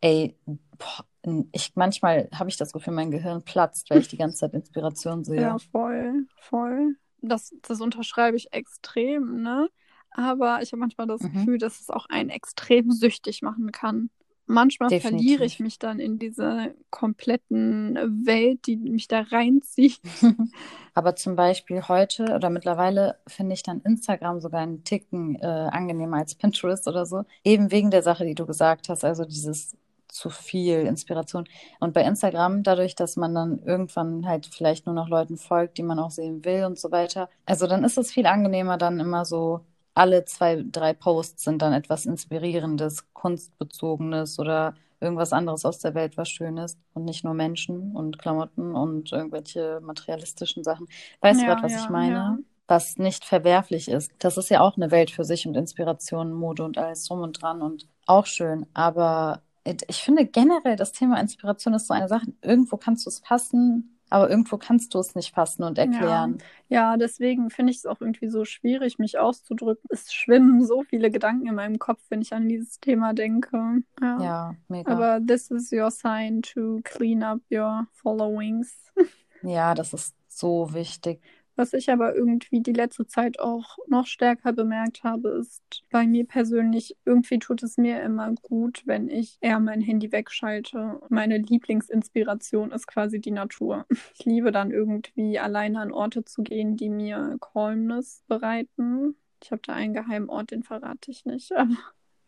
ey, 0.00 0.36
boah, 0.46 1.04
ich 1.52 1.72
manchmal 1.74 2.28
habe 2.34 2.50
ich 2.50 2.56
das 2.56 2.72
Gefühl, 2.72 2.92
mein 2.92 3.10
Gehirn 3.10 3.42
platzt, 3.42 3.88
weil 3.90 4.00
ich 4.00 4.08
die 4.08 4.18
ganze 4.18 4.38
Zeit 4.38 4.54
Inspiration 4.54 5.24
sehe. 5.24 5.40
Ja, 5.40 5.56
voll, 5.72 6.26
voll. 6.36 6.96
Das, 7.22 7.54
das 7.62 7.80
unterschreibe 7.80 8.36
ich 8.36 8.52
extrem, 8.52 9.42
ne? 9.42 9.68
Aber 10.14 10.60
ich 10.62 10.72
habe 10.72 10.80
manchmal 10.80 11.08
das 11.08 11.22
mhm. 11.22 11.32
Gefühl, 11.32 11.58
dass 11.58 11.80
es 11.80 11.90
auch 11.90 12.06
einen 12.06 12.30
extrem 12.30 12.90
süchtig 12.92 13.42
machen 13.42 13.72
kann. 13.72 14.10
manchmal 14.46 14.90
Definitiv. 14.90 15.18
verliere 15.18 15.44
ich 15.44 15.58
mich 15.58 15.78
dann 15.78 15.98
in 15.98 16.18
dieser 16.18 16.68
kompletten 16.90 17.96
Welt, 18.24 18.66
die 18.66 18.76
mich 18.76 19.08
da 19.08 19.22
reinzieht. 19.22 20.00
Aber 20.94 21.16
zum 21.16 21.34
Beispiel 21.34 21.88
heute 21.88 22.32
oder 22.34 22.48
mittlerweile 22.48 23.18
finde 23.26 23.54
ich 23.54 23.64
dann 23.64 23.80
Instagram 23.80 24.40
sogar 24.40 24.60
einen 24.60 24.84
Ticken 24.84 25.34
äh, 25.36 25.46
angenehmer 25.46 26.18
als 26.18 26.36
Pinterest 26.36 26.86
oder 26.86 27.06
so. 27.06 27.24
Eben 27.42 27.72
wegen 27.72 27.90
der 27.90 28.02
Sache, 28.02 28.24
die 28.24 28.36
du 28.36 28.46
gesagt 28.46 28.88
hast, 28.88 29.04
also 29.04 29.24
dieses 29.24 29.76
zu 30.06 30.30
viel 30.30 30.86
Inspiration. 30.86 31.48
Und 31.80 31.92
bei 31.92 32.04
Instagram, 32.04 32.62
dadurch, 32.62 32.94
dass 32.94 33.16
man 33.16 33.34
dann 33.34 33.58
irgendwann 33.64 34.28
halt 34.28 34.46
vielleicht 34.46 34.86
nur 34.86 34.94
noch 34.94 35.08
Leuten 35.08 35.36
folgt, 35.36 35.76
die 35.76 35.82
man 35.82 35.98
auch 35.98 36.12
sehen 36.12 36.44
will 36.44 36.64
und 36.64 36.78
so 36.78 36.92
weiter. 36.92 37.28
Also 37.46 37.66
dann 37.66 37.82
ist 37.82 37.98
es 37.98 38.12
viel 38.12 38.26
angenehmer, 38.26 38.78
dann 38.78 39.00
immer 39.00 39.24
so 39.24 39.62
alle 39.94 40.24
zwei, 40.24 40.64
drei 40.70 40.92
Posts 40.94 41.44
sind 41.44 41.62
dann 41.62 41.72
etwas 41.72 42.06
Inspirierendes, 42.06 43.12
Kunstbezogenes 43.12 44.38
oder 44.38 44.74
irgendwas 45.00 45.32
anderes 45.32 45.64
aus 45.64 45.78
der 45.80 45.94
Welt, 45.94 46.16
was 46.16 46.30
schön 46.30 46.56
ist 46.56 46.78
und 46.94 47.04
nicht 47.04 47.24
nur 47.24 47.34
Menschen 47.34 47.92
und 47.94 48.18
Klamotten 48.18 48.74
und 48.74 49.12
irgendwelche 49.12 49.80
materialistischen 49.82 50.64
Sachen. 50.64 50.88
Weißt 51.20 51.42
du 51.42 51.46
Ja, 51.46 51.46
gerade, 51.46 51.62
was 51.62 51.74
ja, 51.74 51.80
ich 51.80 51.88
meine? 51.88 52.26
ja. 52.30 52.38
Was 52.66 52.96
nicht 52.96 53.24
verwerflich 53.26 53.88
ist. 53.88 54.10
Das 54.18 54.38
ist 54.38 54.48
ja 54.48 54.60
auch 54.62 54.76
eine 54.76 54.90
Welt 54.90 55.10
für 55.10 55.24
sich 55.24 55.46
und 55.46 55.54
Inspiration, 55.56 56.32
Mode 56.32 56.64
und 56.64 56.78
alles 56.78 57.04
drum 57.06 57.20
und 57.20 57.42
dran 57.42 57.60
und 57.60 57.88
auch 58.06 58.24
schön. 58.26 58.66
Aber 58.74 59.42
ich 59.88 60.02
finde 60.02 60.26
generell, 60.26 60.76
das 60.76 60.92
Thema 60.92 61.20
Inspiration 61.20 61.74
ist 61.74 61.86
so 61.86 61.94
eine 61.94 62.08
Sache. 62.08 62.26
Irgendwo 62.42 62.76
kannst 62.78 63.04
du 63.06 63.10
es 63.10 63.20
fassen, 63.20 63.93
aber 64.10 64.30
irgendwo 64.30 64.58
kannst 64.58 64.94
du 64.94 64.98
es 64.98 65.14
nicht 65.14 65.34
fassen 65.34 65.64
und 65.64 65.78
erklären. 65.78 66.38
Ja, 66.68 66.96
deswegen 66.96 67.50
finde 67.50 67.72
ich 67.72 67.78
es 67.78 67.86
auch 67.86 68.00
irgendwie 68.00 68.28
so 68.28 68.44
schwierig, 68.44 68.98
mich 68.98 69.18
auszudrücken. 69.18 69.88
Es 69.90 70.12
schwimmen 70.12 70.64
so 70.64 70.82
viele 70.82 71.10
Gedanken 71.10 71.46
in 71.46 71.54
meinem 71.54 71.78
Kopf, 71.78 72.00
wenn 72.08 72.22
ich 72.22 72.32
an 72.32 72.48
dieses 72.48 72.80
Thema 72.80 73.12
denke. 73.12 73.82
Ja. 74.00 74.22
Ja, 74.22 74.54
mega. 74.68 74.92
Aber 74.92 75.24
this 75.24 75.50
is 75.50 75.72
your 75.72 75.90
sign 75.90 76.42
to 76.42 76.80
clean 76.84 77.22
up 77.22 77.40
your 77.50 77.86
followings. 77.92 78.92
Ja, 79.42 79.74
das 79.74 79.92
ist 79.92 80.14
so 80.26 80.72
wichtig. 80.72 81.20
Was 81.56 81.72
ich 81.72 81.90
aber 81.90 82.16
irgendwie 82.16 82.60
die 82.60 82.72
letzte 82.72 83.06
Zeit 83.06 83.38
auch 83.38 83.78
noch 83.86 84.06
stärker 84.06 84.52
bemerkt 84.52 85.04
habe, 85.04 85.28
ist 85.30 85.84
bei 85.90 86.06
mir 86.06 86.26
persönlich, 86.26 86.96
irgendwie 87.04 87.38
tut 87.38 87.62
es 87.62 87.76
mir 87.76 88.02
immer 88.02 88.32
gut, 88.42 88.82
wenn 88.86 89.08
ich 89.08 89.38
eher 89.40 89.60
mein 89.60 89.80
Handy 89.80 90.10
wegschalte. 90.10 91.00
Meine 91.08 91.38
Lieblingsinspiration 91.38 92.72
ist 92.72 92.86
quasi 92.86 93.20
die 93.20 93.30
Natur. 93.30 93.86
Ich 94.14 94.24
liebe 94.24 94.52
dann 94.52 94.70
irgendwie 94.70 95.38
alleine 95.38 95.80
an 95.80 95.92
Orte 95.92 96.24
zu 96.24 96.42
gehen, 96.42 96.76
die 96.76 96.90
mir 96.90 97.36
Calmness 97.40 98.24
bereiten. 98.26 99.16
Ich 99.42 99.52
habe 99.52 99.62
da 99.64 99.74
einen 99.74 99.94
geheimen 99.94 100.28
Ort, 100.28 100.50
den 100.50 100.62
verrate 100.62 101.10
ich 101.10 101.24
nicht. 101.24 101.52
Aber 101.52 101.76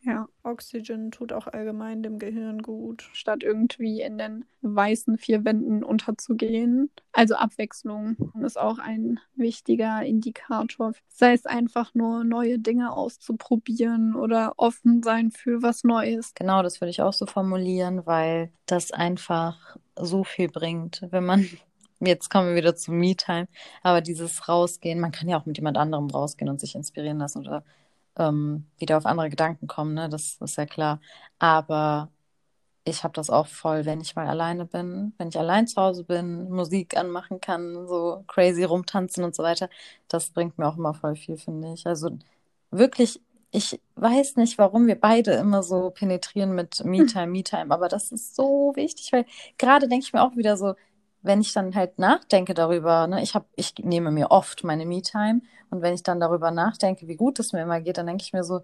ja, 0.06 0.28
Oxygen 0.44 1.10
tut 1.10 1.32
auch 1.32 1.48
allgemein 1.48 2.02
dem 2.04 2.20
Gehirn 2.20 2.62
gut, 2.62 3.10
statt 3.12 3.42
irgendwie 3.42 4.00
in 4.00 4.18
den 4.18 4.44
weißen 4.62 5.18
vier 5.18 5.44
Wänden 5.44 5.82
unterzugehen. 5.82 6.90
Also 7.12 7.34
Abwechslung 7.34 8.16
ist 8.44 8.56
auch 8.56 8.78
ein 8.78 9.18
wichtiger 9.34 10.02
Indikator. 10.04 10.92
Sei 11.08 11.32
es 11.32 11.44
einfach 11.44 11.92
nur 11.94 12.22
neue 12.22 12.60
Dinge 12.60 12.92
auszuprobieren 12.92 14.14
oder 14.14 14.52
offen 14.58 15.02
sein 15.02 15.32
für 15.32 15.60
was 15.62 15.82
Neues. 15.82 16.34
Genau, 16.34 16.62
das 16.62 16.80
würde 16.80 16.90
ich 16.90 17.02
auch 17.02 17.12
so 17.12 17.26
formulieren, 17.26 18.06
weil 18.06 18.52
das 18.66 18.92
einfach 18.92 19.76
so 19.96 20.22
viel 20.22 20.48
bringt, 20.48 21.02
wenn 21.10 21.26
man 21.26 21.48
Jetzt 21.98 22.28
kommen 22.28 22.50
wir 22.50 22.56
wieder 22.56 22.76
zu 22.76 22.92
Me-Time, 22.92 23.48
aber 23.82 24.02
dieses 24.02 24.50
Rausgehen, 24.50 25.00
man 25.00 25.12
kann 25.12 25.30
ja 25.30 25.40
auch 25.40 25.46
mit 25.46 25.56
jemand 25.56 25.78
anderem 25.78 26.10
rausgehen 26.10 26.50
und 26.50 26.60
sich 26.60 26.74
inspirieren 26.74 27.16
lassen 27.16 27.38
oder 27.38 27.64
ähm, 28.18 28.66
wieder 28.78 28.96
auf 28.98 29.06
andere 29.06 29.30
Gedanken 29.30 29.66
kommen, 29.66 29.94
ne? 29.94 30.08
Das 30.08 30.38
ist 30.40 30.56
ja 30.56 30.66
klar. 30.66 31.00
Aber 31.38 32.10
ich 32.84 33.04
habe 33.04 33.14
das 33.14 33.30
auch 33.30 33.48
voll, 33.48 33.84
wenn 33.84 34.00
ich 34.00 34.14
mal 34.16 34.26
alleine 34.28 34.64
bin, 34.66 35.12
wenn 35.18 35.28
ich 35.28 35.38
allein 35.38 35.66
zu 35.66 35.80
Hause 35.80 36.04
bin, 36.04 36.50
Musik 36.50 36.96
anmachen 36.96 37.40
kann, 37.40 37.86
so 37.88 38.24
crazy 38.28 38.64
rumtanzen 38.64 39.24
und 39.24 39.34
so 39.34 39.42
weiter. 39.42 39.68
Das 40.08 40.30
bringt 40.30 40.58
mir 40.58 40.68
auch 40.68 40.76
immer 40.76 40.94
voll 40.94 41.16
viel, 41.16 41.36
finde 41.36 41.72
ich. 41.74 41.86
Also 41.86 42.10
wirklich, 42.70 43.20
ich 43.50 43.80
weiß 43.96 44.36
nicht, 44.36 44.58
warum 44.58 44.86
wir 44.86 45.00
beide 45.00 45.32
immer 45.32 45.62
so 45.62 45.90
penetrieren 45.90 46.54
mit 46.54 46.84
Me-Time, 46.84 47.28
Me-Time, 47.28 47.74
aber 47.74 47.88
das 47.88 48.12
ist 48.12 48.36
so 48.36 48.72
wichtig, 48.76 49.12
weil 49.12 49.26
gerade 49.58 49.88
denke 49.88 50.04
ich 50.06 50.12
mir 50.12 50.22
auch 50.22 50.36
wieder 50.36 50.56
so, 50.56 50.74
wenn 51.26 51.40
ich 51.40 51.52
dann 51.52 51.74
halt 51.74 51.98
nachdenke 51.98 52.54
darüber, 52.54 53.06
ne, 53.06 53.22
ich 53.22 53.34
habe, 53.34 53.46
ich 53.56 53.74
nehme 53.82 54.10
mir 54.10 54.30
oft 54.30 54.64
meine 54.64 54.86
Me-Time 54.86 55.42
und 55.70 55.82
wenn 55.82 55.94
ich 55.94 56.02
dann 56.02 56.20
darüber 56.20 56.50
nachdenke, 56.50 57.08
wie 57.08 57.16
gut 57.16 57.38
es 57.40 57.52
mir 57.52 57.62
immer 57.62 57.80
geht, 57.80 57.98
dann 57.98 58.06
denke 58.06 58.22
ich 58.22 58.32
mir 58.32 58.44
so, 58.44 58.60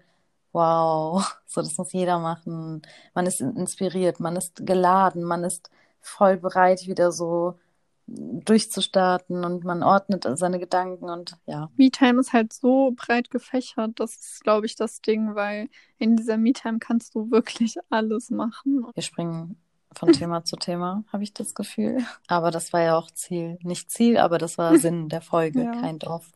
wow, 0.53 1.23
so 1.45 1.61
das 1.61 1.77
muss 1.77 1.93
jeder 1.93 2.19
machen. 2.19 2.81
Man 3.13 3.25
ist 3.25 3.41
inspiriert, 3.41 4.19
man 4.19 4.35
ist 4.37 4.65
geladen, 4.65 5.23
man 5.23 5.43
ist 5.43 5.69
voll 5.99 6.37
bereit, 6.37 6.87
wieder 6.87 7.11
so 7.11 7.59
durchzustarten 8.05 9.45
und 9.45 9.63
man 9.63 9.81
ordnet 9.81 10.27
seine 10.37 10.59
Gedanken 10.59 11.09
und 11.09 11.37
ja. 11.45 11.69
Me-Time 11.77 12.19
ist 12.19 12.33
halt 12.33 12.51
so 12.51 12.91
breit 12.95 13.29
gefächert. 13.29 13.91
Das 13.99 14.15
ist, 14.15 14.43
glaube 14.43 14.65
ich, 14.65 14.75
das 14.75 15.01
Ding, 15.01 15.35
weil 15.35 15.69
in 15.99 16.17
dieser 16.17 16.37
Me-Time 16.37 16.79
kannst 16.79 17.15
du 17.15 17.31
wirklich 17.31 17.75
alles 17.89 18.29
machen. 18.29 18.85
Wir 18.93 19.03
springen 19.03 19.57
von 19.93 20.11
Thema 20.11 20.43
zu 20.43 20.55
Thema, 20.55 21.03
habe 21.11 21.23
ich 21.23 21.33
das 21.33 21.55
Gefühl. 21.55 21.99
Aber 22.27 22.51
das 22.51 22.73
war 22.73 22.81
ja 22.81 22.97
auch 22.97 23.11
Ziel. 23.11 23.57
Nicht 23.63 23.91
Ziel, 23.91 24.17
aber 24.17 24.37
das 24.37 24.57
war 24.57 24.77
Sinn 24.77 25.09
der 25.09 25.21
Folge, 25.21 25.63
Ja. 25.63 25.71
kind 25.81 26.05
of. 26.05 26.29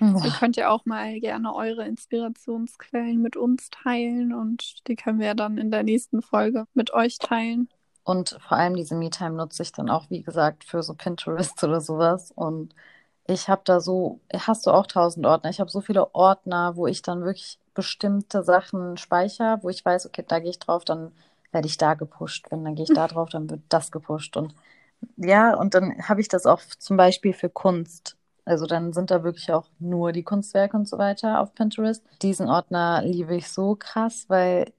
Ihr 0.00 0.32
könnt 0.38 0.56
ja 0.56 0.70
auch 0.70 0.86
mal 0.86 1.20
gerne 1.20 1.54
eure 1.54 1.84
Inspirationsquellen 1.86 3.20
mit 3.20 3.36
uns 3.36 3.68
teilen 3.70 4.32
und 4.32 4.86
die 4.88 4.96
können 4.96 5.20
wir 5.20 5.34
dann 5.34 5.58
in 5.58 5.70
der 5.70 5.82
nächsten 5.82 6.22
Folge 6.22 6.66
mit 6.74 6.92
euch 6.94 7.18
teilen. 7.18 7.68
Und 8.04 8.38
vor 8.40 8.56
allem 8.56 8.74
diese 8.76 8.94
Me-Time 8.94 9.32
nutze 9.32 9.62
ich 9.62 9.72
dann 9.72 9.90
auch, 9.90 10.08
wie 10.08 10.22
gesagt, 10.22 10.64
für 10.64 10.82
so 10.82 10.94
Pinterest 10.94 11.62
oder 11.62 11.80
sowas. 11.82 12.32
Und 12.34 12.74
ich 13.26 13.48
habe 13.50 13.60
da 13.64 13.80
so, 13.80 14.20
hast 14.34 14.66
du 14.66 14.70
auch 14.70 14.86
tausend 14.86 15.26
Ordner? 15.26 15.50
Ich 15.50 15.60
habe 15.60 15.70
so 15.70 15.82
viele 15.82 16.14
Ordner, 16.14 16.76
wo 16.76 16.86
ich 16.86 17.02
dann 17.02 17.22
wirklich 17.24 17.58
bestimmte 17.74 18.42
Sachen 18.42 18.96
speichere, 18.96 19.58
wo 19.62 19.68
ich 19.68 19.84
weiß, 19.84 20.06
okay, 20.06 20.24
da 20.26 20.38
gehe 20.38 20.50
ich 20.50 20.58
drauf, 20.58 20.84
dann 20.86 21.12
werde 21.52 21.66
ich 21.68 21.76
da 21.78 21.94
gepusht. 21.94 22.46
Wenn 22.50 22.64
dann 22.64 22.74
gehe 22.74 22.84
ich 22.84 22.92
da 22.92 23.06
drauf, 23.08 23.30
dann 23.30 23.50
wird 23.50 23.62
das 23.68 23.90
gepusht. 23.90 24.36
Und 24.36 24.54
ja, 25.16 25.54
und 25.54 25.74
dann 25.74 26.08
habe 26.08 26.20
ich 26.20 26.28
das 26.28 26.46
auch 26.46 26.60
zum 26.78 26.96
Beispiel 26.96 27.32
für 27.32 27.48
Kunst. 27.50 28.16
Also 28.44 28.66
dann 28.66 28.92
sind 28.92 29.10
da 29.10 29.24
wirklich 29.24 29.52
auch 29.52 29.66
nur 29.78 30.12
die 30.12 30.22
Kunstwerke 30.22 30.76
und 30.76 30.88
so 30.88 30.98
weiter 30.98 31.40
auf 31.40 31.54
Pinterest. 31.54 32.02
Diesen 32.22 32.48
Ordner 32.48 33.02
liebe 33.04 33.36
ich 33.36 33.48
so 33.50 33.76
krass, 33.76 34.24
weil 34.28 34.72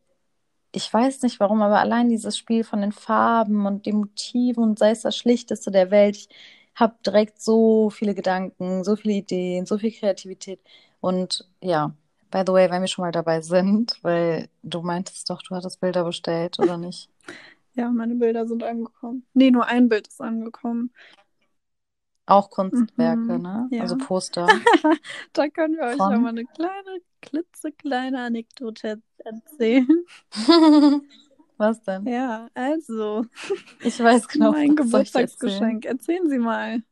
ich 0.72 0.92
weiß 0.94 1.24
nicht 1.24 1.40
warum, 1.40 1.62
aber 1.62 1.80
allein 1.80 2.10
dieses 2.10 2.38
Spiel 2.38 2.64
von 2.64 2.82
den 2.82 2.92
Farben 2.92 3.66
und 3.66 3.86
den 3.86 3.98
Motiven 3.98 4.64
und 4.64 4.80
sei 4.80 4.92
es 4.92 5.02
das 5.02 5.18
Schlichteste 5.18 5.72
der 5.72 5.92
Welt, 5.92 6.16
ich 6.18 6.30
habe 6.76 6.96
direkt 7.06 7.42
so 7.42 7.90
viele 7.90 8.16
Gedanken, 8.16 8.84
so 8.84 8.96
viele 8.96 9.16
Ideen, 9.16 9.66
so 9.66 9.78
viel 9.78 9.92
Kreativität. 9.92 10.62
Und 11.02 11.48
ja, 11.62 11.94
by 12.32 12.44
the 12.46 12.54
way, 12.54 12.70
wenn 12.70 12.82
wir 12.82 12.88
schon 12.88 13.04
mal 13.06 13.12
dabei 13.12 13.42
sind, 13.42 13.98
weil 14.04 14.50
du 14.64 14.82
meintest 14.82 15.30
doch, 15.30 15.42
du 15.42 15.56
hattest 15.56 15.80
Bilder 15.80 16.04
bestellt, 16.04 16.60
oder 16.60 16.78
nicht? 16.78 17.10
Ja, 17.76 17.90
meine 17.92 18.16
Bilder 18.16 18.48
sind 18.48 18.64
angekommen. 18.64 19.26
Nee, 19.34 19.52
nur 19.52 19.66
ein 19.68 19.90
Bild 19.90 20.08
ist 20.08 20.22
angekommen. 20.22 20.92
Auch 22.26 22.50
Kunstwerke, 22.52 23.38
Mhm, 23.38 23.42
ne? 23.42 23.70
ja. 23.72 23.82
Also 23.82 23.96
Poster. 23.98 24.48
Da 25.34 25.48
können 25.50 25.76
wir 25.78 25.84
euch 25.86 25.98
Von? 25.98 26.12
ja 26.12 26.20
mal 26.20 26.30
eine 26.30 26.46
kleine, 26.46 27.02
klitzekleine 27.22 28.20
Anekdote 28.24 29.02
erzählen. 29.20 29.88
Was 31.60 31.82
denn? 31.84 32.08
Ja, 32.08 32.48
also, 32.54 33.26
Ich 33.82 34.00
weiß 34.00 34.28
genau, 34.30 34.54
mein? 34.54 34.76
Geburtstagsgeschenk. 34.76 35.86
Erzählen 35.86 36.30
Sie 36.30 36.40
mal. 36.40 36.84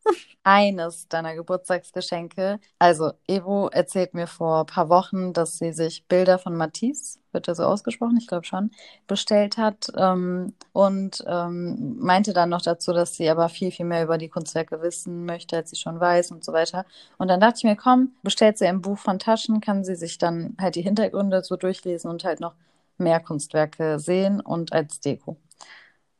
Eines 0.43 1.07
deiner 1.07 1.35
Geburtstagsgeschenke. 1.35 2.59
Also, 2.79 3.13
Evo 3.27 3.67
erzählt 3.69 4.13
mir 4.13 4.27
vor 4.27 4.61
ein 4.61 4.65
paar 4.65 4.89
Wochen, 4.89 5.33
dass 5.33 5.57
sie 5.57 5.73
sich 5.73 6.05
Bilder 6.07 6.39
von 6.39 6.55
Matisse, 6.57 7.19
wird 7.31 7.47
er 7.47 7.55
so 7.55 7.63
ausgesprochen, 7.63 8.17
ich 8.17 8.27
glaube 8.27 8.45
schon, 8.45 8.71
bestellt 9.07 9.57
hat. 9.57 9.87
Ähm, 9.97 10.53
und 10.73 11.23
ähm, 11.27 11.97
meinte 11.99 12.33
dann 12.33 12.49
noch 12.49 12.61
dazu, 12.61 12.93
dass 12.93 13.15
sie 13.15 13.29
aber 13.29 13.49
viel, 13.49 13.71
viel 13.71 13.85
mehr 13.85 14.03
über 14.03 14.17
die 14.17 14.29
Kunstwerke 14.29 14.81
wissen 14.81 15.25
möchte, 15.25 15.57
als 15.57 15.69
sie 15.71 15.77
schon 15.77 15.99
weiß 15.99 16.31
und 16.31 16.43
so 16.45 16.53
weiter. 16.53 16.85
Und 17.17 17.29
dann 17.29 17.39
dachte 17.41 17.59
ich 17.59 17.63
mir, 17.65 17.77
komm, 17.77 18.13
bestellt 18.23 18.57
sie 18.57 18.67
ein 18.67 18.81
Buch 18.81 18.97
von 18.99 19.19
Taschen, 19.19 19.61
kann 19.61 19.83
sie 19.85 19.95
sich 19.95 20.17
dann 20.17 20.57
halt 20.59 20.75
die 20.75 20.81
Hintergründe 20.81 21.43
so 21.43 21.55
durchlesen 21.57 22.09
und 22.11 22.25
halt 22.25 22.41
noch 22.41 22.53
mehr 22.99 23.19
Kunstwerke 23.19 23.99
sehen 23.99 24.41
und 24.41 24.73
als 24.73 24.99
Deko. 24.99 25.37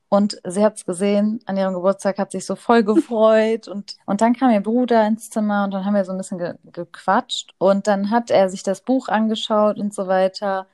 Und 0.09 0.39
sie 0.45 0.63
hat 0.63 0.77
es 0.77 0.85
gesehen, 0.85 1.41
an 1.45 1.57
ihrem 1.57 1.73
Geburtstag 1.73 2.17
hat 2.17 2.31
sich 2.31 2.45
so 2.45 2.55
voll 2.55 2.83
gefreut. 2.85 3.67
Und, 3.67 3.97
und 4.05 4.21
dann 4.21 4.33
kam 4.33 4.51
ihr 4.51 4.61
Bruder 4.61 5.05
ins 5.07 5.29
Zimmer 5.29 5.65
und 5.65 5.73
dann 5.73 5.85
haben 5.85 5.95
wir 5.95 6.05
so 6.05 6.11
ein 6.13 6.17
bisschen 6.17 6.37
ge 6.37 6.53
gequatscht. 6.71 7.53
Und 7.57 7.87
dann 7.87 8.09
hat 8.09 8.31
er 8.31 8.49
sich 8.49 8.63
das 8.63 8.81
Buch 8.81 9.09
angeschaut 9.09 9.77
und 9.77 9.93
so 9.93 10.07
weiter. 10.07 10.67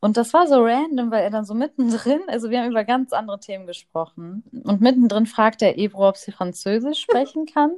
Und 0.00 0.16
das 0.16 0.34
war 0.34 0.48
so 0.48 0.56
random, 0.64 1.12
weil 1.12 1.22
er 1.22 1.30
dann 1.30 1.44
so 1.44 1.54
mittendrin, 1.54 2.22
also 2.26 2.50
wir 2.50 2.60
haben 2.60 2.70
über 2.70 2.84
ganz 2.84 3.12
andere 3.12 3.38
Themen 3.38 3.66
gesprochen. 3.68 4.42
Und 4.64 4.80
mittendrin 4.80 5.26
fragt 5.26 5.62
er 5.62 5.78
Ebro, 5.78 6.08
ob 6.08 6.16
sie 6.16 6.32
Französisch 6.32 7.00
sprechen 7.02 7.46
kann. 7.46 7.72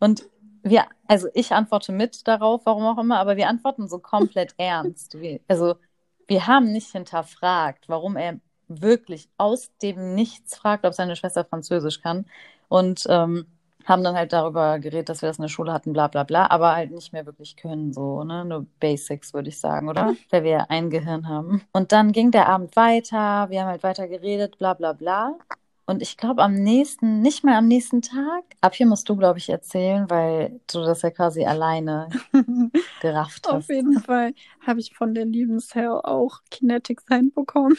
Und 0.00 0.26
wir, 0.62 0.86
also 1.06 1.28
ich 1.34 1.52
antworte 1.52 1.92
mit 1.92 2.26
darauf, 2.26 2.62
warum 2.64 2.84
auch 2.84 2.98
immer, 2.98 3.18
aber 3.18 3.36
wir 3.36 3.48
antworten 3.48 3.88
so 3.88 3.98
komplett 3.98 4.54
ernst. 4.58 5.16
Also 5.48 5.76
wir 6.26 6.46
haben 6.46 6.72
nicht 6.72 6.90
hinterfragt, 6.92 7.88
warum 7.88 8.16
er 8.16 8.38
wirklich 8.68 9.28
aus 9.36 9.70
dem 9.82 10.14
Nichts 10.14 10.56
fragt, 10.56 10.84
ob 10.84 10.92
seine 10.94 11.16
Schwester 11.16 11.44
Französisch 11.44 12.00
kann. 12.00 12.26
Und 12.68 13.06
ähm, 13.08 13.46
haben 13.86 14.02
dann 14.02 14.16
halt 14.16 14.32
darüber 14.32 14.78
geredet, 14.80 15.08
dass 15.08 15.22
wir 15.22 15.28
das 15.28 15.38
in 15.38 15.42
der 15.42 15.48
Schule 15.48 15.72
hatten, 15.72 15.92
bla 15.92 16.08
bla 16.08 16.24
bla, 16.24 16.50
aber 16.50 16.74
halt 16.74 16.90
nicht 16.90 17.12
mehr 17.12 17.24
wirklich 17.24 17.56
können, 17.56 17.92
so, 17.92 18.24
ne? 18.24 18.44
Nur 18.44 18.66
Basics, 18.80 19.32
würde 19.32 19.48
ich 19.48 19.60
sagen, 19.60 19.88
oder? 19.88 20.14
Weil 20.30 20.42
wir 20.42 20.50
ja 20.50 20.66
ein 20.68 20.90
Gehirn 20.90 21.28
haben. 21.28 21.62
Und 21.72 21.92
dann 21.92 22.10
ging 22.12 22.32
der 22.32 22.48
Abend 22.48 22.74
weiter, 22.74 23.48
wir 23.48 23.60
haben 23.60 23.68
halt 23.68 23.84
weiter 23.84 24.08
geredet, 24.08 24.58
bla 24.58 24.74
bla 24.74 24.92
bla. 24.92 25.36
Und 25.86 26.02
ich 26.02 26.16
glaube, 26.16 26.42
am 26.42 26.54
nächsten, 26.54 27.20
nicht 27.20 27.44
mal 27.44 27.54
am 27.54 27.68
nächsten 27.68 28.02
Tag, 28.02 28.44
ab 28.60 28.74
hier 28.74 28.86
musst 28.86 29.08
du, 29.08 29.16
glaube 29.16 29.38
ich, 29.38 29.48
erzählen, 29.48 30.10
weil 30.10 30.60
du 30.66 30.80
das 30.80 31.02
ja 31.02 31.10
quasi 31.10 31.44
alleine 31.44 32.08
gerafft 33.00 33.46
hast. 33.46 33.54
Auf 33.54 33.68
jeden 33.68 34.00
Fall 34.00 34.34
habe 34.66 34.80
ich 34.80 34.94
von 34.94 35.14
der 35.14 35.24
lieben 35.24 35.60
Cell 35.60 36.00
auch 36.02 36.40
Kinetic 36.50 37.02
Sign 37.02 37.32
bekommen. 37.32 37.76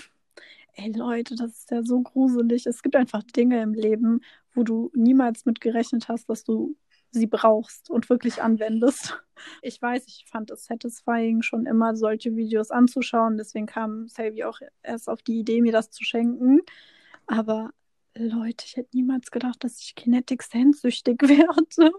Ey 0.73 0.91
Leute, 0.93 1.35
das 1.35 1.51
ist 1.51 1.71
ja 1.71 1.83
so 1.83 2.01
gruselig. 2.01 2.65
Es 2.65 2.81
gibt 2.81 2.95
einfach 2.95 3.23
Dinge 3.23 3.61
im 3.61 3.73
Leben, 3.73 4.21
wo 4.53 4.63
du 4.63 4.89
niemals 4.95 5.45
mit 5.45 5.59
gerechnet 5.59 6.07
hast, 6.07 6.29
dass 6.29 6.45
du 6.45 6.77
sie 7.11 7.27
brauchst 7.27 7.89
und 7.89 8.09
wirklich 8.09 8.41
anwendest. 8.41 9.21
Ich 9.61 9.81
weiß, 9.81 10.05
ich 10.07 10.25
fand 10.29 10.49
es 10.51 10.65
satisfying, 10.65 11.41
schon 11.41 11.65
immer 11.65 11.95
solche 11.95 12.35
Videos 12.35 12.71
anzuschauen. 12.71 13.37
Deswegen 13.37 13.65
kam 13.65 14.07
Selby 14.07 14.43
auch 14.45 14.59
erst 14.81 15.09
auf 15.09 15.21
die 15.23 15.39
Idee, 15.39 15.61
mir 15.61 15.71
das 15.71 15.91
zu 15.91 16.03
schenken. 16.03 16.61
Aber 17.27 17.71
Leute, 18.17 18.65
ich 18.65 18.75
hätte 18.75 18.95
niemals 18.95 19.31
gedacht, 19.31 19.63
dass 19.63 19.79
ich 19.79 19.95
Kinetic 19.95 20.43
Sense 20.43 20.81
süchtig 20.81 21.21
werde. 21.27 21.91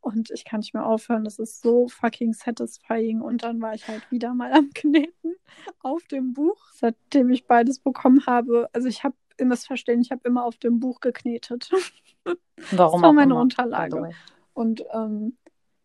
Und 0.00 0.30
ich 0.30 0.44
kann 0.44 0.60
nicht 0.60 0.74
mehr 0.74 0.84
aufhören. 0.84 1.24
Das 1.24 1.38
ist 1.38 1.62
so 1.62 1.88
fucking 1.88 2.34
satisfying. 2.34 3.22
Und 3.22 3.42
dann 3.42 3.60
war 3.62 3.74
ich 3.74 3.88
halt 3.88 4.10
wieder 4.10 4.34
mal 4.34 4.52
am 4.52 4.70
Kneten 4.74 5.36
auf 5.80 6.02
dem 6.04 6.34
Buch, 6.34 6.62
seitdem 6.74 7.30
ich 7.30 7.46
beides 7.46 7.78
bekommen 7.78 8.26
habe. 8.26 8.68
Also 8.72 8.88
ich 8.88 9.02
habe 9.02 9.16
immer 9.38 9.56
verstehen, 9.56 10.02
ich 10.02 10.10
habe 10.10 10.20
immer 10.24 10.44
auf 10.44 10.56
dem 10.58 10.78
Buch 10.78 11.00
geknetet. 11.00 11.70
Warum 12.70 13.00
das 13.00 13.02
war 13.02 13.12
meine 13.12 13.32
immer, 13.32 13.40
Unterlage. 13.40 14.10
Und 14.52 14.84
ähm, 14.92 15.36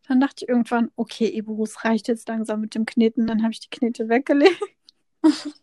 dann 0.07 0.19
dachte 0.19 0.43
ich 0.43 0.49
irgendwann, 0.49 0.91
okay, 0.95 1.29
Ibu, 1.37 1.63
es 1.63 1.85
reicht 1.85 2.07
jetzt 2.07 2.27
langsam 2.27 2.61
mit 2.61 2.75
dem 2.75 2.85
Kneten. 2.85 3.25
Dann 3.27 3.41
habe 3.41 3.53
ich 3.53 3.61
die 3.61 3.69
Knete 3.69 4.09
weggelegt. 4.09 4.61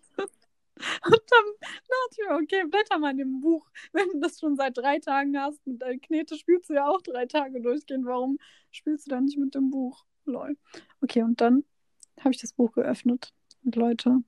Und 1.04 1.22
dann 1.30 1.44
dachte 1.60 2.10
ich 2.10 2.28
mir, 2.28 2.36
okay, 2.36 2.64
blätter 2.68 2.98
mal 2.98 3.10
in 3.10 3.18
dem 3.18 3.40
Buch. 3.40 3.66
Wenn 3.92 4.08
du 4.10 4.20
das 4.20 4.38
schon 4.38 4.56
seit 4.56 4.76
drei 4.76 4.98
Tagen 4.98 5.38
hast, 5.38 5.66
mit 5.66 5.80
deiner 5.80 5.98
Knete 5.98 6.36
spielst 6.36 6.70
du 6.70 6.74
ja 6.74 6.86
auch 6.88 7.02
drei 7.02 7.26
Tage 7.26 7.60
durchgehend. 7.60 8.04
Warum 8.06 8.38
spielst 8.70 9.06
du 9.06 9.10
dann 9.10 9.24
nicht 9.24 9.38
mit 9.38 9.54
dem 9.54 9.70
Buch? 9.70 10.04
Lol. 10.24 10.56
Okay, 11.00 11.22
und 11.22 11.40
dann 11.40 11.64
habe 12.20 12.32
ich 12.32 12.40
das 12.40 12.52
Buch 12.52 12.72
geöffnet. 12.72 13.32
Und 13.64 13.76
Leute, 13.76 14.22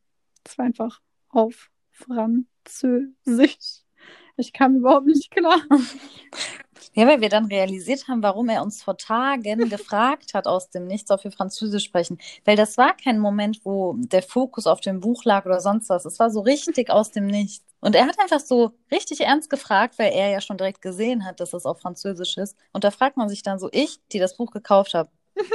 es 0.45 0.57
war 0.57 0.65
einfach 0.65 1.01
auf 1.29 1.71
Französisch. 1.91 3.85
Ich 4.39 4.53
kam 4.53 4.77
überhaupt 4.77 5.07
nicht 5.07 5.31
klar. 5.31 5.61
Ja, 6.95 7.07
weil 7.07 7.21
wir 7.21 7.29
dann 7.29 7.47
realisiert 7.47 8.09
haben, 8.09 8.25
warum 8.25 8.49
er 8.49 8.63
uns 8.63 8.83
vor 8.83 8.97
Tagen 8.97 9.69
gefragt 9.69 10.35
hat 10.35 10.47
aus 10.47 10.71
dem 10.71 10.87
Nichts, 10.87 11.11
ob 11.13 11.23
wir 11.23 11.31
Französisch 11.31 11.85
sprechen. 11.85 12.19
Weil 12.45 12.57
das 12.57 12.77
war 12.77 12.97
kein 12.97 13.21
Moment, 13.21 13.61
wo 13.65 13.95
der 13.99 14.23
Fokus 14.23 14.67
auf 14.67 14.81
dem 14.81 14.99
Buch 14.99 15.25
lag 15.25 15.47
oder 15.47 15.61
sonst 15.61 15.91
was. 15.91 16.05
Es 16.05 16.19
war 16.19 16.31
so 16.31 16.41
richtig 16.41 16.91
aus 16.91 17.13
dem 17.13 17.27
Nichts. 17.27 17.65
Und 17.81 17.95
er 17.95 18.07
hat 18.07 18.19
einfach 18.19 18.41
so 18.41 18.73
richtig 18.91 19.21
ernst 19.21 19.49
gefragt, 19.51 19.97
weil 19.99 20.13
er 20.13 20.31
ja 20.31 20.41
schon 20.41 20.57
direkt 20.57 20.83
gesehen 20.83 21.25
hat, 21.25 21.39
dass 21.39 21.53
es 21.53 21.67
auf 21.67 21.81
Französisch 21.81 22.37
ist. 22.37 22.57
Und 22.73 22.83
da 22.83 22.91
fragt 22.91 23.17
man 23.17 23.29
sich 23.29 23.43
dann 23.43 23.61
so, 23.61 23.69
ich, 23.71 24.01
die 24.11 24.19
das 24.19 24.37
Buch 24.37 24.51
gekauft 24.51 24.95
habe, 24.95 25.11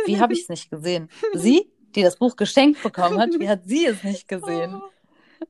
wie 0.05 0.21
habe 0.21 0.31
ich 0.31 0.43
es 0.43 0.49
nicht 0.49 0.69
gesehen? 0.69 1.09
Sie, 1.33 1.69
die 1.95 2.03
das 2.03 2.15
Buch 2.15 2.37
geschenkt 2.37 2.81
bekommen 2.81 3.19
hat, 3.19 3.31
wie 3.37 3.49
hat 3.49 3.65
sie 3.65 3.85
es 3.85 4.01
nicht 4.03 4.29
gesehen? 4.29 4.81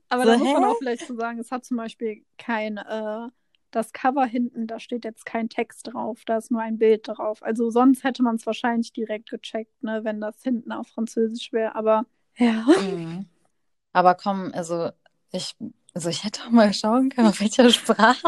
Aber 0.08 0.24
So, 0.24 0.30
da 0.30 0.36
muss 0.38 0.52
man 0.52 0.62
hä? 0.62 0.70
auch 0.72 0.76
vielleicht 0.78 1.06
so 1.06 1.14
sagen, 1.16 1.38
es 1.38 1.50
hat 1.50 1.64
zum 1.64 1.76
Beispiel 1.76 2.24
kein, 2.38 2.76
äh, 2.78 3.28
das 3.70 3.92
Cover 3.92 4.24
hinten, 4.26 4.66
da 4.68 4.78
steht 4.78 5.04
jetzt 5.04 5.26
kein 5.26 5.48
Text 5.48 5.88
drauf, 5.92 6.22
da 6.26 6.36
ist 6.38 6.50
nur 6.50 6.60
ein 6.62 6.78
Bild 6.78 7.08
drauf. 7.08 7.42
Also 7.42 7.70
sonst 7.70 8.04
hätte 8.04 8.22
man 8.22 8.36
es 8.36 8.46
wahrscheinlich 8.46 8.92
direkt 8.92 9.30
gecheckt, 9.30 9.82
ne, 9.82 10.04
wenn 10.04 10.20
das 10.20 10.42
hinten 10.42 10.72
auf 10.72 10.88
Französisch 10.88 11.52
wäre. 11.52 11.74
Aber 11.74 12.06
ja. 12.36 12.64
Mhm. 12.76 13.26
Aber 13.92 14.14
komm, 14.14 14.52
also 14.54 14.90
ich, 15.32 15.56
also 15.94 16.08
ich 16.08 16.24
hätte 16.24 16.42
auch 16.46 16.50
mal 16.50 16.72
schauen 16.74 17.10
können, 17.10 17.28
auf 17.28 17.40
welcher 17.40 17.70
Sprache. 17.70 18.26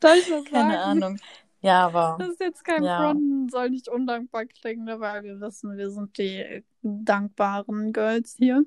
Darf 0.00 0.16
ich 0.16 0.26
das 0.28 0.44
Keine 0.44 0.74
sagen? 0.74 1.02
Ahnung. 1.02 1.18
Ja, 1.60 1.86
aber 1.86 2.18
Das 2.18 2.28
ist 2.30 2.40
jetzt 2.40 2.64
kein 2.64 2.84
Ja. 2.84 2.98
Fronten, 2.98 3.48
soll 3.48 3.70
nicht 3.70 3.88
undankbar 3.88 4.46
klingen, 4.46 4.84
ne, 4.84 4.98
weil 5.00 5.22
wir 5.24 5.40
wissen, 5.40 5.76
wir 5.76 5.90
sind 5.90 6.18
die 6.18 6.64
dankbaren 6.82 7.92
Girls 7.92 8.34
hier. 8.36 8.64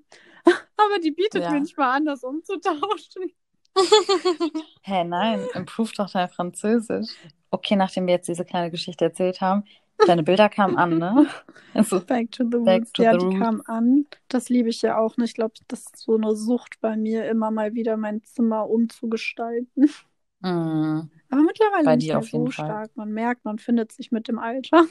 Aber 0.78 1.00
die 1.00 1.12
bietet 1.12 1.44
Ja. 1.44 1.52
mir 1.52 1.60
nicht 1.62 1.78
mal 1.78 1.96
an, 1.96 2.06
das 2.06 2.24
umzutauschen. 2.24 3.32
Hä, 4.82 5.04
nein, 5.04 5.50
improve 5.54 5.92
doch 5.98 6.10
dein 6.12 6.30
Französisch. 6.30 7.10
Okay, 7.52 7.76
nachdem 7.76 8.08
wir 8.08 8.14
jetzt 8.16 8.28
diese 8.28 8.46
kleine 8.46 8.72
Geschichte 8.72 9.06
erzählt 9.06 9.42
haben, 9.42 9.64
deine 10.06 10.24
Bilder 10.24 10.50
kamen 10.50 10.78
an, 10.78 10.98
ne? 10.98 11.28
Also, 11.74 12.00
Back 12.00 12.32
to 12.32 12.44
the 12.46 12.58
Back 12.64 12.82
Roots. 12.82 12.94
to 12.94 13.04
ja, 13.04 13.12
the 13.14 13.18
die 13.18 13.26
roots. 13.26 13.40
kam 13.40 13.62
an. 13.66 14.06
Das 14.30 14.50
liebe 14.50 14.70
ich 14.70 14.82
ja 14.82 14.98
auch 14.98 15.18
nicht. 15.18 15.32
Ich 15.32 15.36
glaube, 15.36 15.54
das 15.68 15.82
ist 15.82 15.98
so 16.00 16.16
eine 16.16 16.36
Sucht 16.36 16.80
bei 16.82 16.96
mir, 16.96 17.30
immer 17.30 17.52
mal 17.52 17.74
wieder 17.74 17.98
mein 17.98 18.24
Zimmer 18.24 18.70
umzugestalten. 18.70 19.90
mh. 20.42 21.10
Aber 21.30 21.42
mittlerweile 21.42 21.84
Bei 21.84 21.96
nicht 21.96 22.08
mehr 22.08 22.22
so 22.24 22.50
Fall. 22.50 22.52
stark. 22.52 22.96
Man 22.96 23.12
merkt, 23.12 23.46
man 23.46 23.60
findet 23.60 23.92
sich 23.92 24.12
mit 24.12 24.28
dem 24.28 24.40
Alter. 24.40 24.86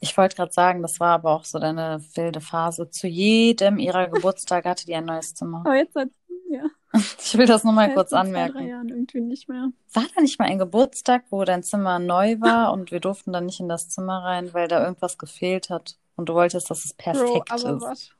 Ich 0.00 0.16
wollte 0.16 0.36
gerade 0.36 0.52
sagen, 0.52 0.82
das 0.82 1.00
war 1.00 1.14
aber 1.14 1.30
auch 1.30 1.44
so 1.44 1.58
deine 1.58 2.02
wilde 2.14 2.40
Phase. 2.40 2.90
Zu 2.90 3.06
jedem 3.06 3.78
ihrer 3.78 4.08
Geburtstage 4.08 4.68
hatte 4.68 4.86
die 4.86 4.94
ein 4.94 5.04
neues 5.04 5.34
Zimmer. 5.34 5.60
Aber 5.60 5.76
jetzt 5.76 5.94
seit, 5.94 6.08
ja, 6.50 6.64
Ich 7.24 7.38
will 7.38 7.46
das 7.46 7.64
nur 7.64 7.72
mal 7.72 7.86
seit 7.86 7.94
kurz 7.94 8.10
so 8.10 8.16
zwei, 8.16 8.22
drei 8.22 8.28
anmerken. 8.28 8.66
Jahren 8.66 8.88
irgendwie 8.88 9.20
nicht 9.20 9.48
mehr. 9.48 9.70
War 9.92 10.04
da 10.14 10.20
nicht 10.20 10.38
mal 10.38 10.46
ein 10.46 10.58
Geburtstag, 10.58 11.24
wo 11.30 11.44
dein 11.44 11.62
Zimmer 11.62 11.98
neu 11.98 12.40
war 12.40 12.72
und 12.72 12.90
wir 12.90 13.00
durften 13.00 13.32
dann 13.32 13.46
nicht 13.46 13.60
in 13.60 13.68
das 13.68 13.88
Zimmer 13.88 14.24
rein, 14.24 14.52
weil 14.52 14.68
da 14.68 14.82
irgendwas 14.82 15.18
gefehlt 15.18 15.70
hat 15.70 15.96
und 16.16 16.28
du 16.28 16.34
wolltest, 16.34 16.70
dass 16.70 16.84
es 16.84 16.92
Bro, 16.94 17.02
perfekt 17.02 17.50
aber 17.50 17.76
ist? 17.76 17.82
was? 17.82 18.10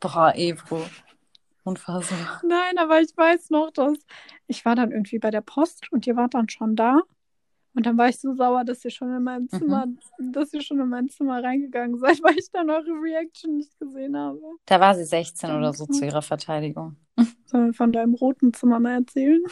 Boah, 0.00 0.32
Ebro. 0.36 0.82
Unfassbar. 1.64 2.40
Nein, 2.46 2.78
aber 2.78 3.00
ich 3.00 3.16
weiß 3.16 3.50
noch, 3.50 3.70
dass 3.70 3.98
ich 4.48 4.64
war 4.64 4.74
dann 4.74 4.90
irgendwie 4.90 5.18
bei 5.18 5.30
der 5.30 5.42
Post 5.42 5.92
und 5.92 6.06
ihr 6.06 6.16
wart 6.16 6.34
dann 6.34 6.48
schon 6.48 6.74
da. 6.74 7.02
Und 7.74 7.86
dann 7.86 7.96
war 7.96 8.08
ich 8.08 8.18
so 8.20 8.34
sauer, 8.34 8.64
dass 8.64 8.84
ihr 8.84 8.90
schon 8.90 9.14
in 9.14 9.22
meinem 9.22 9.48
Mhm. 9.50 9.58
Zimmer, 9.58 9.86
dass 10.18 10.52
ihr 10.52 10.62
schon 10.62 10.78
in 10.80 10.88
mein 10.88 11.08
Zimmer 11.08 11.42
reingegangen 11.42 11.98
seid, 11.98 12.18
weil 12.22 12.38
ich 12.38 12.50
dann 12.52 12.68
eure 12.70 12.90
Reaction 13.02 13.56
nicht 13.56 13.78
gesehen 13.78 14.16
habe. 14.16 14.40
Da 14.66 14.80
war 14.80 14.94
sie 14.94 15.04
16 15.04 15.50
oder 15.50 15.72
so 15.72 15.86
zu 15.86 16.04
ihrer 16.04 16.22
Verteidigung. 16.22 16.96
Sollen 17.46 17.66
wir 17.66 17.74
von 17.74 17.92
deinem 17.92 18.14
roten 18.14 18.52
Zimmer 18.52 18.80
mal 18.80 18.94
erzählen? 18.94 19.42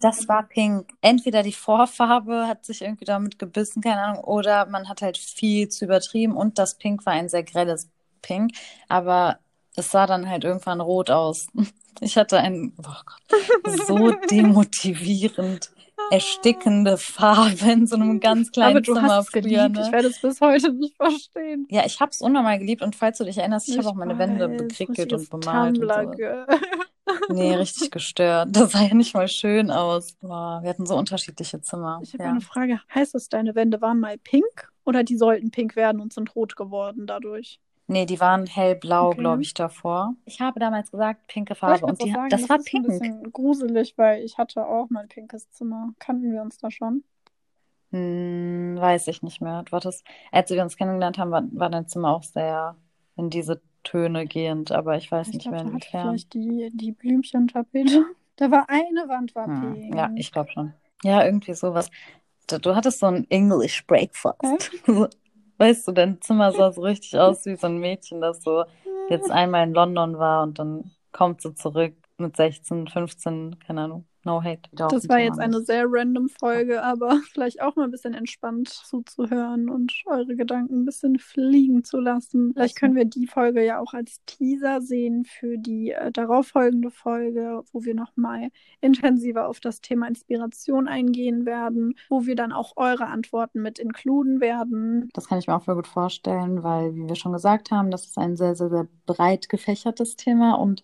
Das 0.00 0.28
war 0.28 0.44
pink. 0.44 0.88
Entweder 1.02 1.42
die 1.42 1.52
Vorfarbe 1.52 2.46
hat 2.48 2.64
sich 2.64 2.80
irgendwie 2.82 3.04
damit 3.04 3.38
gebissen, 3.38 3.82
keine 3.82 4.00
Ahnung, 4.00 4.24
oder 4.24 4.64
man 4.66 4.88
hat 4.88 5.02
halt 5.02 5.18
viel 5.18 5.68
zu 5.68 5.84
übertrieben 5.84 6.34
und 6.34 6.58
das 6.58 6.78
Pink 6.78 7.04
war 7.04 7.12
ein 7.12 7.28
sehr 7.28 7.42
grelles 7.42 7.90
Pink, 8.22 8.52
aber 8.88 9.38
es 9.76 9.90
sah 9.90 10.06
dann 10.06 10.28
halt 10.28 10.44
irgendwann 10.44 10.80
rot 10.80 11.10
aus. 11.10 11.48
Ich 12.02 12.16
hatte 12.16 12.38
ein, 12.38 12.72
oh 12.78 12.82
Gott, 13.04 13.86
so 13.86 14.12
demotivierend 14.30 15.70
erstickende 16.10 16.96
Farbe 16.96 17.70
in 17.70 17.86
so 17.86 17.96
einem 17.96 18.20
ganz 18.20 18.50
kleinen 18.50 18.76
aber 18.76 18.80
du 18.80 18.94
Zimmer 18.94 19.08
hast 19.14 19.26
es 19.26 19.30
früher, 19.30 19.42
geliebt. 19.42 19.76
ne? 19.76 19.82
Ich 19.86 19.92
werde 19.92 20.08
es 20.08 20.20
bis 20.20 20.40
heute 20.40 20.72
nicht 20.72 20.96
verstehen. 20.96 21.66
Ja, 21.70 21.84
ich 21.86 22.00
hab's 22.00 22.20
unnormal 22.20 22.58
geliebt 22.58 22.82
und 22.82 22.96
falls 22.96 23.18
du 23.18 23.24
dich 23.24 23.38
erinnerst, 23.38 23.68
ich, 23.68 23.78
habe 23.78 23.88
auch 23.88 23.94
meine 23.94 24.18
Wände 24.18 24.50
weiß, 24.50 24.56
bekrickelt 24.58 24.98
richtiges 24.98 25.28
und 25.28 25.40
bemalt 25.40 25.78
und 25.78 25.88
so. 25.88 25.94
Tumblr-Girl. 25.94 26.46
Nee, 27.28 27.54
richtig 27.54 27.90
gestört. 27.90 28.48
Das 28.52 28.72
sah 28.72 28.82
ja 28.82 28.94
nicht 28.94 29.14
mal 29.14 29.28
schön 29.28 29.70
aus. 29.70 30.12
Boah, 30.20 30.60
wir 30.62 30.70
hatten 30.70 30.86
so 30.86 30.96
unterschiedliche 30.96 31.60
Zimmer. 31.60 32.00
Ich 32.02 32.12
habe 32.14 32.24
Ja. 32.24 32.30
eine 32.30 32.40
Frage. 32.40 32.80
Heißt 32.94 33.14
es, 33.14 33.28
deine 33.28 33.54
Wände 33.54 33.80
waren 33.80 34.00
mal 34.00 34.18
pink 34.18 34.72
oder 34.84 35.02
die 35.04 35.16
sollten 35.16 35.50
pink 35.50 35.76
werden 35.76 36.00
und 36.00 36.12
sind 36.12 36.34
rot 36.34 36.56
geworden 36.56 37.06
dadurch? 37.06 37.60
Nee, 37.90 38.06
die 38.06 38.20
waren 38.20 38.46
hellblau, 38.46 39.08
Okay. 39.08 39.20
glaube 39.20 39.42
ich, 39.42 39.52
davor. 39.52 40.14
Ich 40.24 40.40
habe 40.40 40.60
damals 40.60 40.90
gesagt, 40.92 41.26
pinke 41.26 41.54
Farbe. 41.56 41.86
Und 41.86 42.00
die, 42.02 42.12
sagen, 42.12 42.28
das 42.30 42.48
war 42.48 42.58
ist 42.58 42.66
pink. 42.66 42.86
ein 42.86 42.88
bisschen 42.92 43.32
gruselig, 43.32 43.98
weil 43.98 44.22
ich 44.22 44.38
hatte 44.38 44.64
auch 44.64 44.86
mein 44.90 45.08
pinkes 45.08 45.50
Zimmer. 45.50 45.92
Kannten 45.98 46.32
wir 46.32 46.40
uns 46.40 46.58
da 46.58 46.70
schon? 46.70 47.02
Hm, 47.90 48.76
weiß 48.78 49.08
ich 49.08 49.22
nicht 49.22 49.40
mehr. 49.40 49.64
Du 49.64 49.72
hattest, 49.72 50.04
als 50.30 50.50
wir 50.50 50.62
uns 50.62 50.76
kennengelernt 50.76 51.18
haben, 51.18 51.32
war, 51.32 51.42
war 51.52 51.68
dein 51.70 51.88
Zimmer 51.88 52.10
auch 52.14 52.22
sehr 52.22 52.76
in 53.16 53.30
diese 53.30 53.60
Töne 53.82 54.26
gehend, 54.26 54.70
aber 54.70 54.96
ich 54.96 55.10
weiß 55.10 55.28
Ich 55.28 55.34
nicht 55.34 55.42
glaube, 55.48 55.56
mehr 55.64 55.72
inwiefern. 55.72 56.08
vielleicht 56.10 56.34
die, 56.34 56.70
die 56.72 56.92
Blümchentapete. 56.92 58.04
Da 58.36 58.50
war 58.50 58.70
eine 58.70 59.06
Wand 59.06 59.34
war 59.34 59.44
Hm, 59.48 59.74
pink. 59.74 59.94
ja, 59.96 60.10
ich 60.16 60.32
glaube 60.32 60.50
schon. 60.50 60.72
Ja, 61.02 61.22
irgendwie 61.26 61.52
sowas. 61.52 61.90
Du, 62.48 62.58
du 62.58 62.74
hattest 62.74 63.00
so 63.00 63.06
ein 63.06 63.26
English 63.28 63.86
Breakfast. 63.86 64.70
Weißt 65.60 65.86
du, 65.88 65.92
dein 65.92 66.20
Zimmer 66.22 66.52
sah 66.52 66.72
so 66.72 66.80
richtig 66.82 67.18
aus 67.18 67.44
wie 67.46 67.56
so 67.56 67.66
ein 67.68 67.78
Mädchen, 67.78 68.20
das 68.22 68.42
so 68.42 68.64
jetzt 69.10 69.30
einmal 69.30 69.64
in 69.68 69.74
London 69.74 70.18
war 70.18 70.42
und 70.42 70.58
dann 70.58 70.92
kommt 71.12 71.42
sie 71.42 71.54
zurück 71.54 71.94
mit 72.18 72.36
16, 72.36 72.88
15, 72.88 73.58
keine 73.60 73.82
Ahnung. 73.82 74.06
No 74.24 74.42
hate. 74.42 74.68
Das 74.72 75.08
war 75.08 75.18
jetzt 75.18 75.38
eine 75.38 75.62
sehr 75.62 75.84
random 75.88 76.28
Folge, 76.28 76.82
aber 76.82 77.20
vielleicht 77.32 77.62
auch 77.62 77.76
mal 77.76 77.84
ein 77.84 77.90
bisschen 77.90 78.12
entspannt 78.12 78.68
zuzuhören 78.68 79.70
und 79.70 79.92
eure 80.06 80.36
Gedanken 80.36 80.82
ein 80.82 80.84
bisschen 80.84 81.18
fliegen 81.18 81.84
zu 81.84 81.98
lassen. 81.98 82.52
Vielleicht 82.52 82.76
können 82.76 82.94
wir 82.94 83.06
die 83.06 83.26
Folge 83.26 83.64
ja 83.64 83.80
auch 83.80 83.94
als 83.94 84.22
Teaser 84.26 84.82
sehen 84.82 85.24
für 85.24 85.56
die 85.56 85.92
äh, 85.92 86.12
darauffolgende 86.12 86.90
Folge, 86.90 87.62
wo 87.72 87.84
wir 87.84 87.94
nochmal 87.94 88.48
intensiver 88.80 89.48
auf 89.48 89.60
das 89.60 89.80
Thema 89.80 90.06
Inspiration 90.06 90.86
eingehen 90.86 91.46
werden, 91.46 91.94
wo 92.10 92.26
wir 92.26 92.34
dann 92.34 92.52
auch 92.52 92.74
eure 92.76 93.06
Antworten 93.06 93.62
mit 93.62 93.78
inkluden 93.78 94.40
werden. 94.40 95.08
Das 95.14 95.28
kann 95.28 95.38
ich 95.38 95.46
mir 95.46 95.56
auch 95.56 95.64
voll 95.64 95.76
gut 95.76 95.86
vorstellen, 95.86 96.62
weil, 96.62 96.94
wie 96.94 97.08
wir 97.08 97.16
schon 97.16 97.32
gesagt 97.32 97.70
haben, 97.70 97.90
das 97.90 98.06
ist 98.06 98.18
ein 98.18 98.36
sehr, 98.36 98.54
sehr, 98.54 98.68
sehr 98.68 98.86
breit 99.06 99.48
gefächertes 99.48 100.16
Thema 100.16 100.54
und 100.54 100.82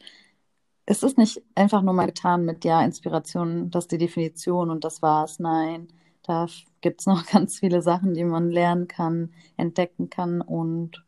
es 0.87 1.03
ist 1.03 1.19
nicht 1.19 1.43
einfach 1.57 1.83
nur 1.83 1.95
mal 1.95 2.07
getan 2.07 2.45
mit, 2.45 2.65
ja, 2.65 2.83
Inspiration, 2.83 3.71
das 3.71 3.85
ist 3.85 3.93
die 3.93 3.99
Definition 3.99 4.71
und 4.71 4.85
das 4.85 5.03
war's. 5.03 5.41
Nein, 5.41 5.89
da 6.23 6.47
gibt 6.81 7.01
es 7.01 7.07
noch 7.07 7.27
ganz 7.31 7.59
viele 7.59 7.83
Sachen, 7.83 8.15
die 8.15 8.25
man 8.25 8.51
lernen 8.51 8.87
kann, 8.87 9.33
entdecken 9.57 10.09
kann. 10.11 10.41
Und 10.41 11.05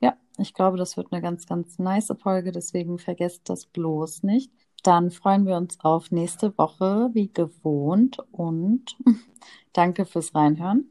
ja, 0.00 0.16
ich 0.38 0.54
glaube, 0.54 0.78
das 0.78 0.96
wird 0.96 1.12
eine 1.12 1.20
ganz, 1.20 1.46
ganz 1.46 1.78
nice 1.78 2.12
Folge. 2.18 2.52
Deswegen 2.52 2.98
vergesst 2.98 3.48
das 3.50 3.66
bloß 3.66 4.22
nicht. 4.22 4.50
Dann 4.82 5.10
freuen 5.10 5.46
wir 5.46 5.56
uns 5.56 5.78
auf 5.80 6.10
nächste 6.10 6.56
Woche, 6.56 7.10
wie 7.12 7.30
gewohnt. 7.30 8.18
Und 8.32 8.96
danke 9.74 10.06
fürs 10.06 10.34
Reinhören. 10.34 10.90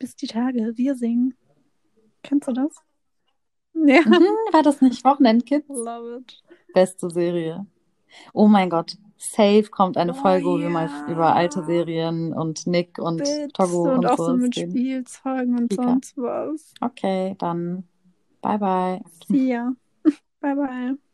Bis 0.00 0.16
die 0.16 0.26
Tage. 0.26 0.72
Wir 0.74 0.96
singen. 0.96 1.34
Kennst 2.22 2.48
du 2.48 2.52
das? 2.52 2.74
Ja. 3.86 4.00
Mhm, 4.00 4.24
war 4.50 4.64
das 4.64 4.80
nicht 4.80 5.04
Wochenendkids? 5.04 5.68
Love 5.68 6.16
it. 6.16 6.42
Beste 6.74 7.10
Serie. 7.10 7.66
Oh 8.32 8.48
mein 8.48 8.70
Gott. 8.70 8.96
Safe 9.16 9.64
kommt 9.64 9.96
eine 9.96 10.12
oh, 10.12 10.14
Folge, 10.14 10.46
wo 10.46 10.56
yeah. 10.56 10.62
wir 10.62 10.70
mal 10.70 10.90
über 11.08 11.34
alte 11.34 11.64
Serien 11.64 12.32
und 12.32 12.68
Nick 12.68 12.98
und 12.98 13.16
Bits 13.16 13.48
Togo 13.52 13.82
und, 13.82 13.98
und 13.98 14.06
auch 14.06 14.16
so 14.16 14.36
mit 14.36 14.56
reden. 14.56 14.70
Spielzeugen 14.70 15.58
und 15.58 15.68
Pika. 15.68 15.82
sonst 15.82 16.16
was. 16.16 16.72
Okay, 16.80 17.34
dann 17.38 17.82
bye 18.40 18.58
bye. 18.58 19.00
See 19.26 19.48
ya. 19.48 19.72
bye 20.40 20.54
bye. 20.54 21.07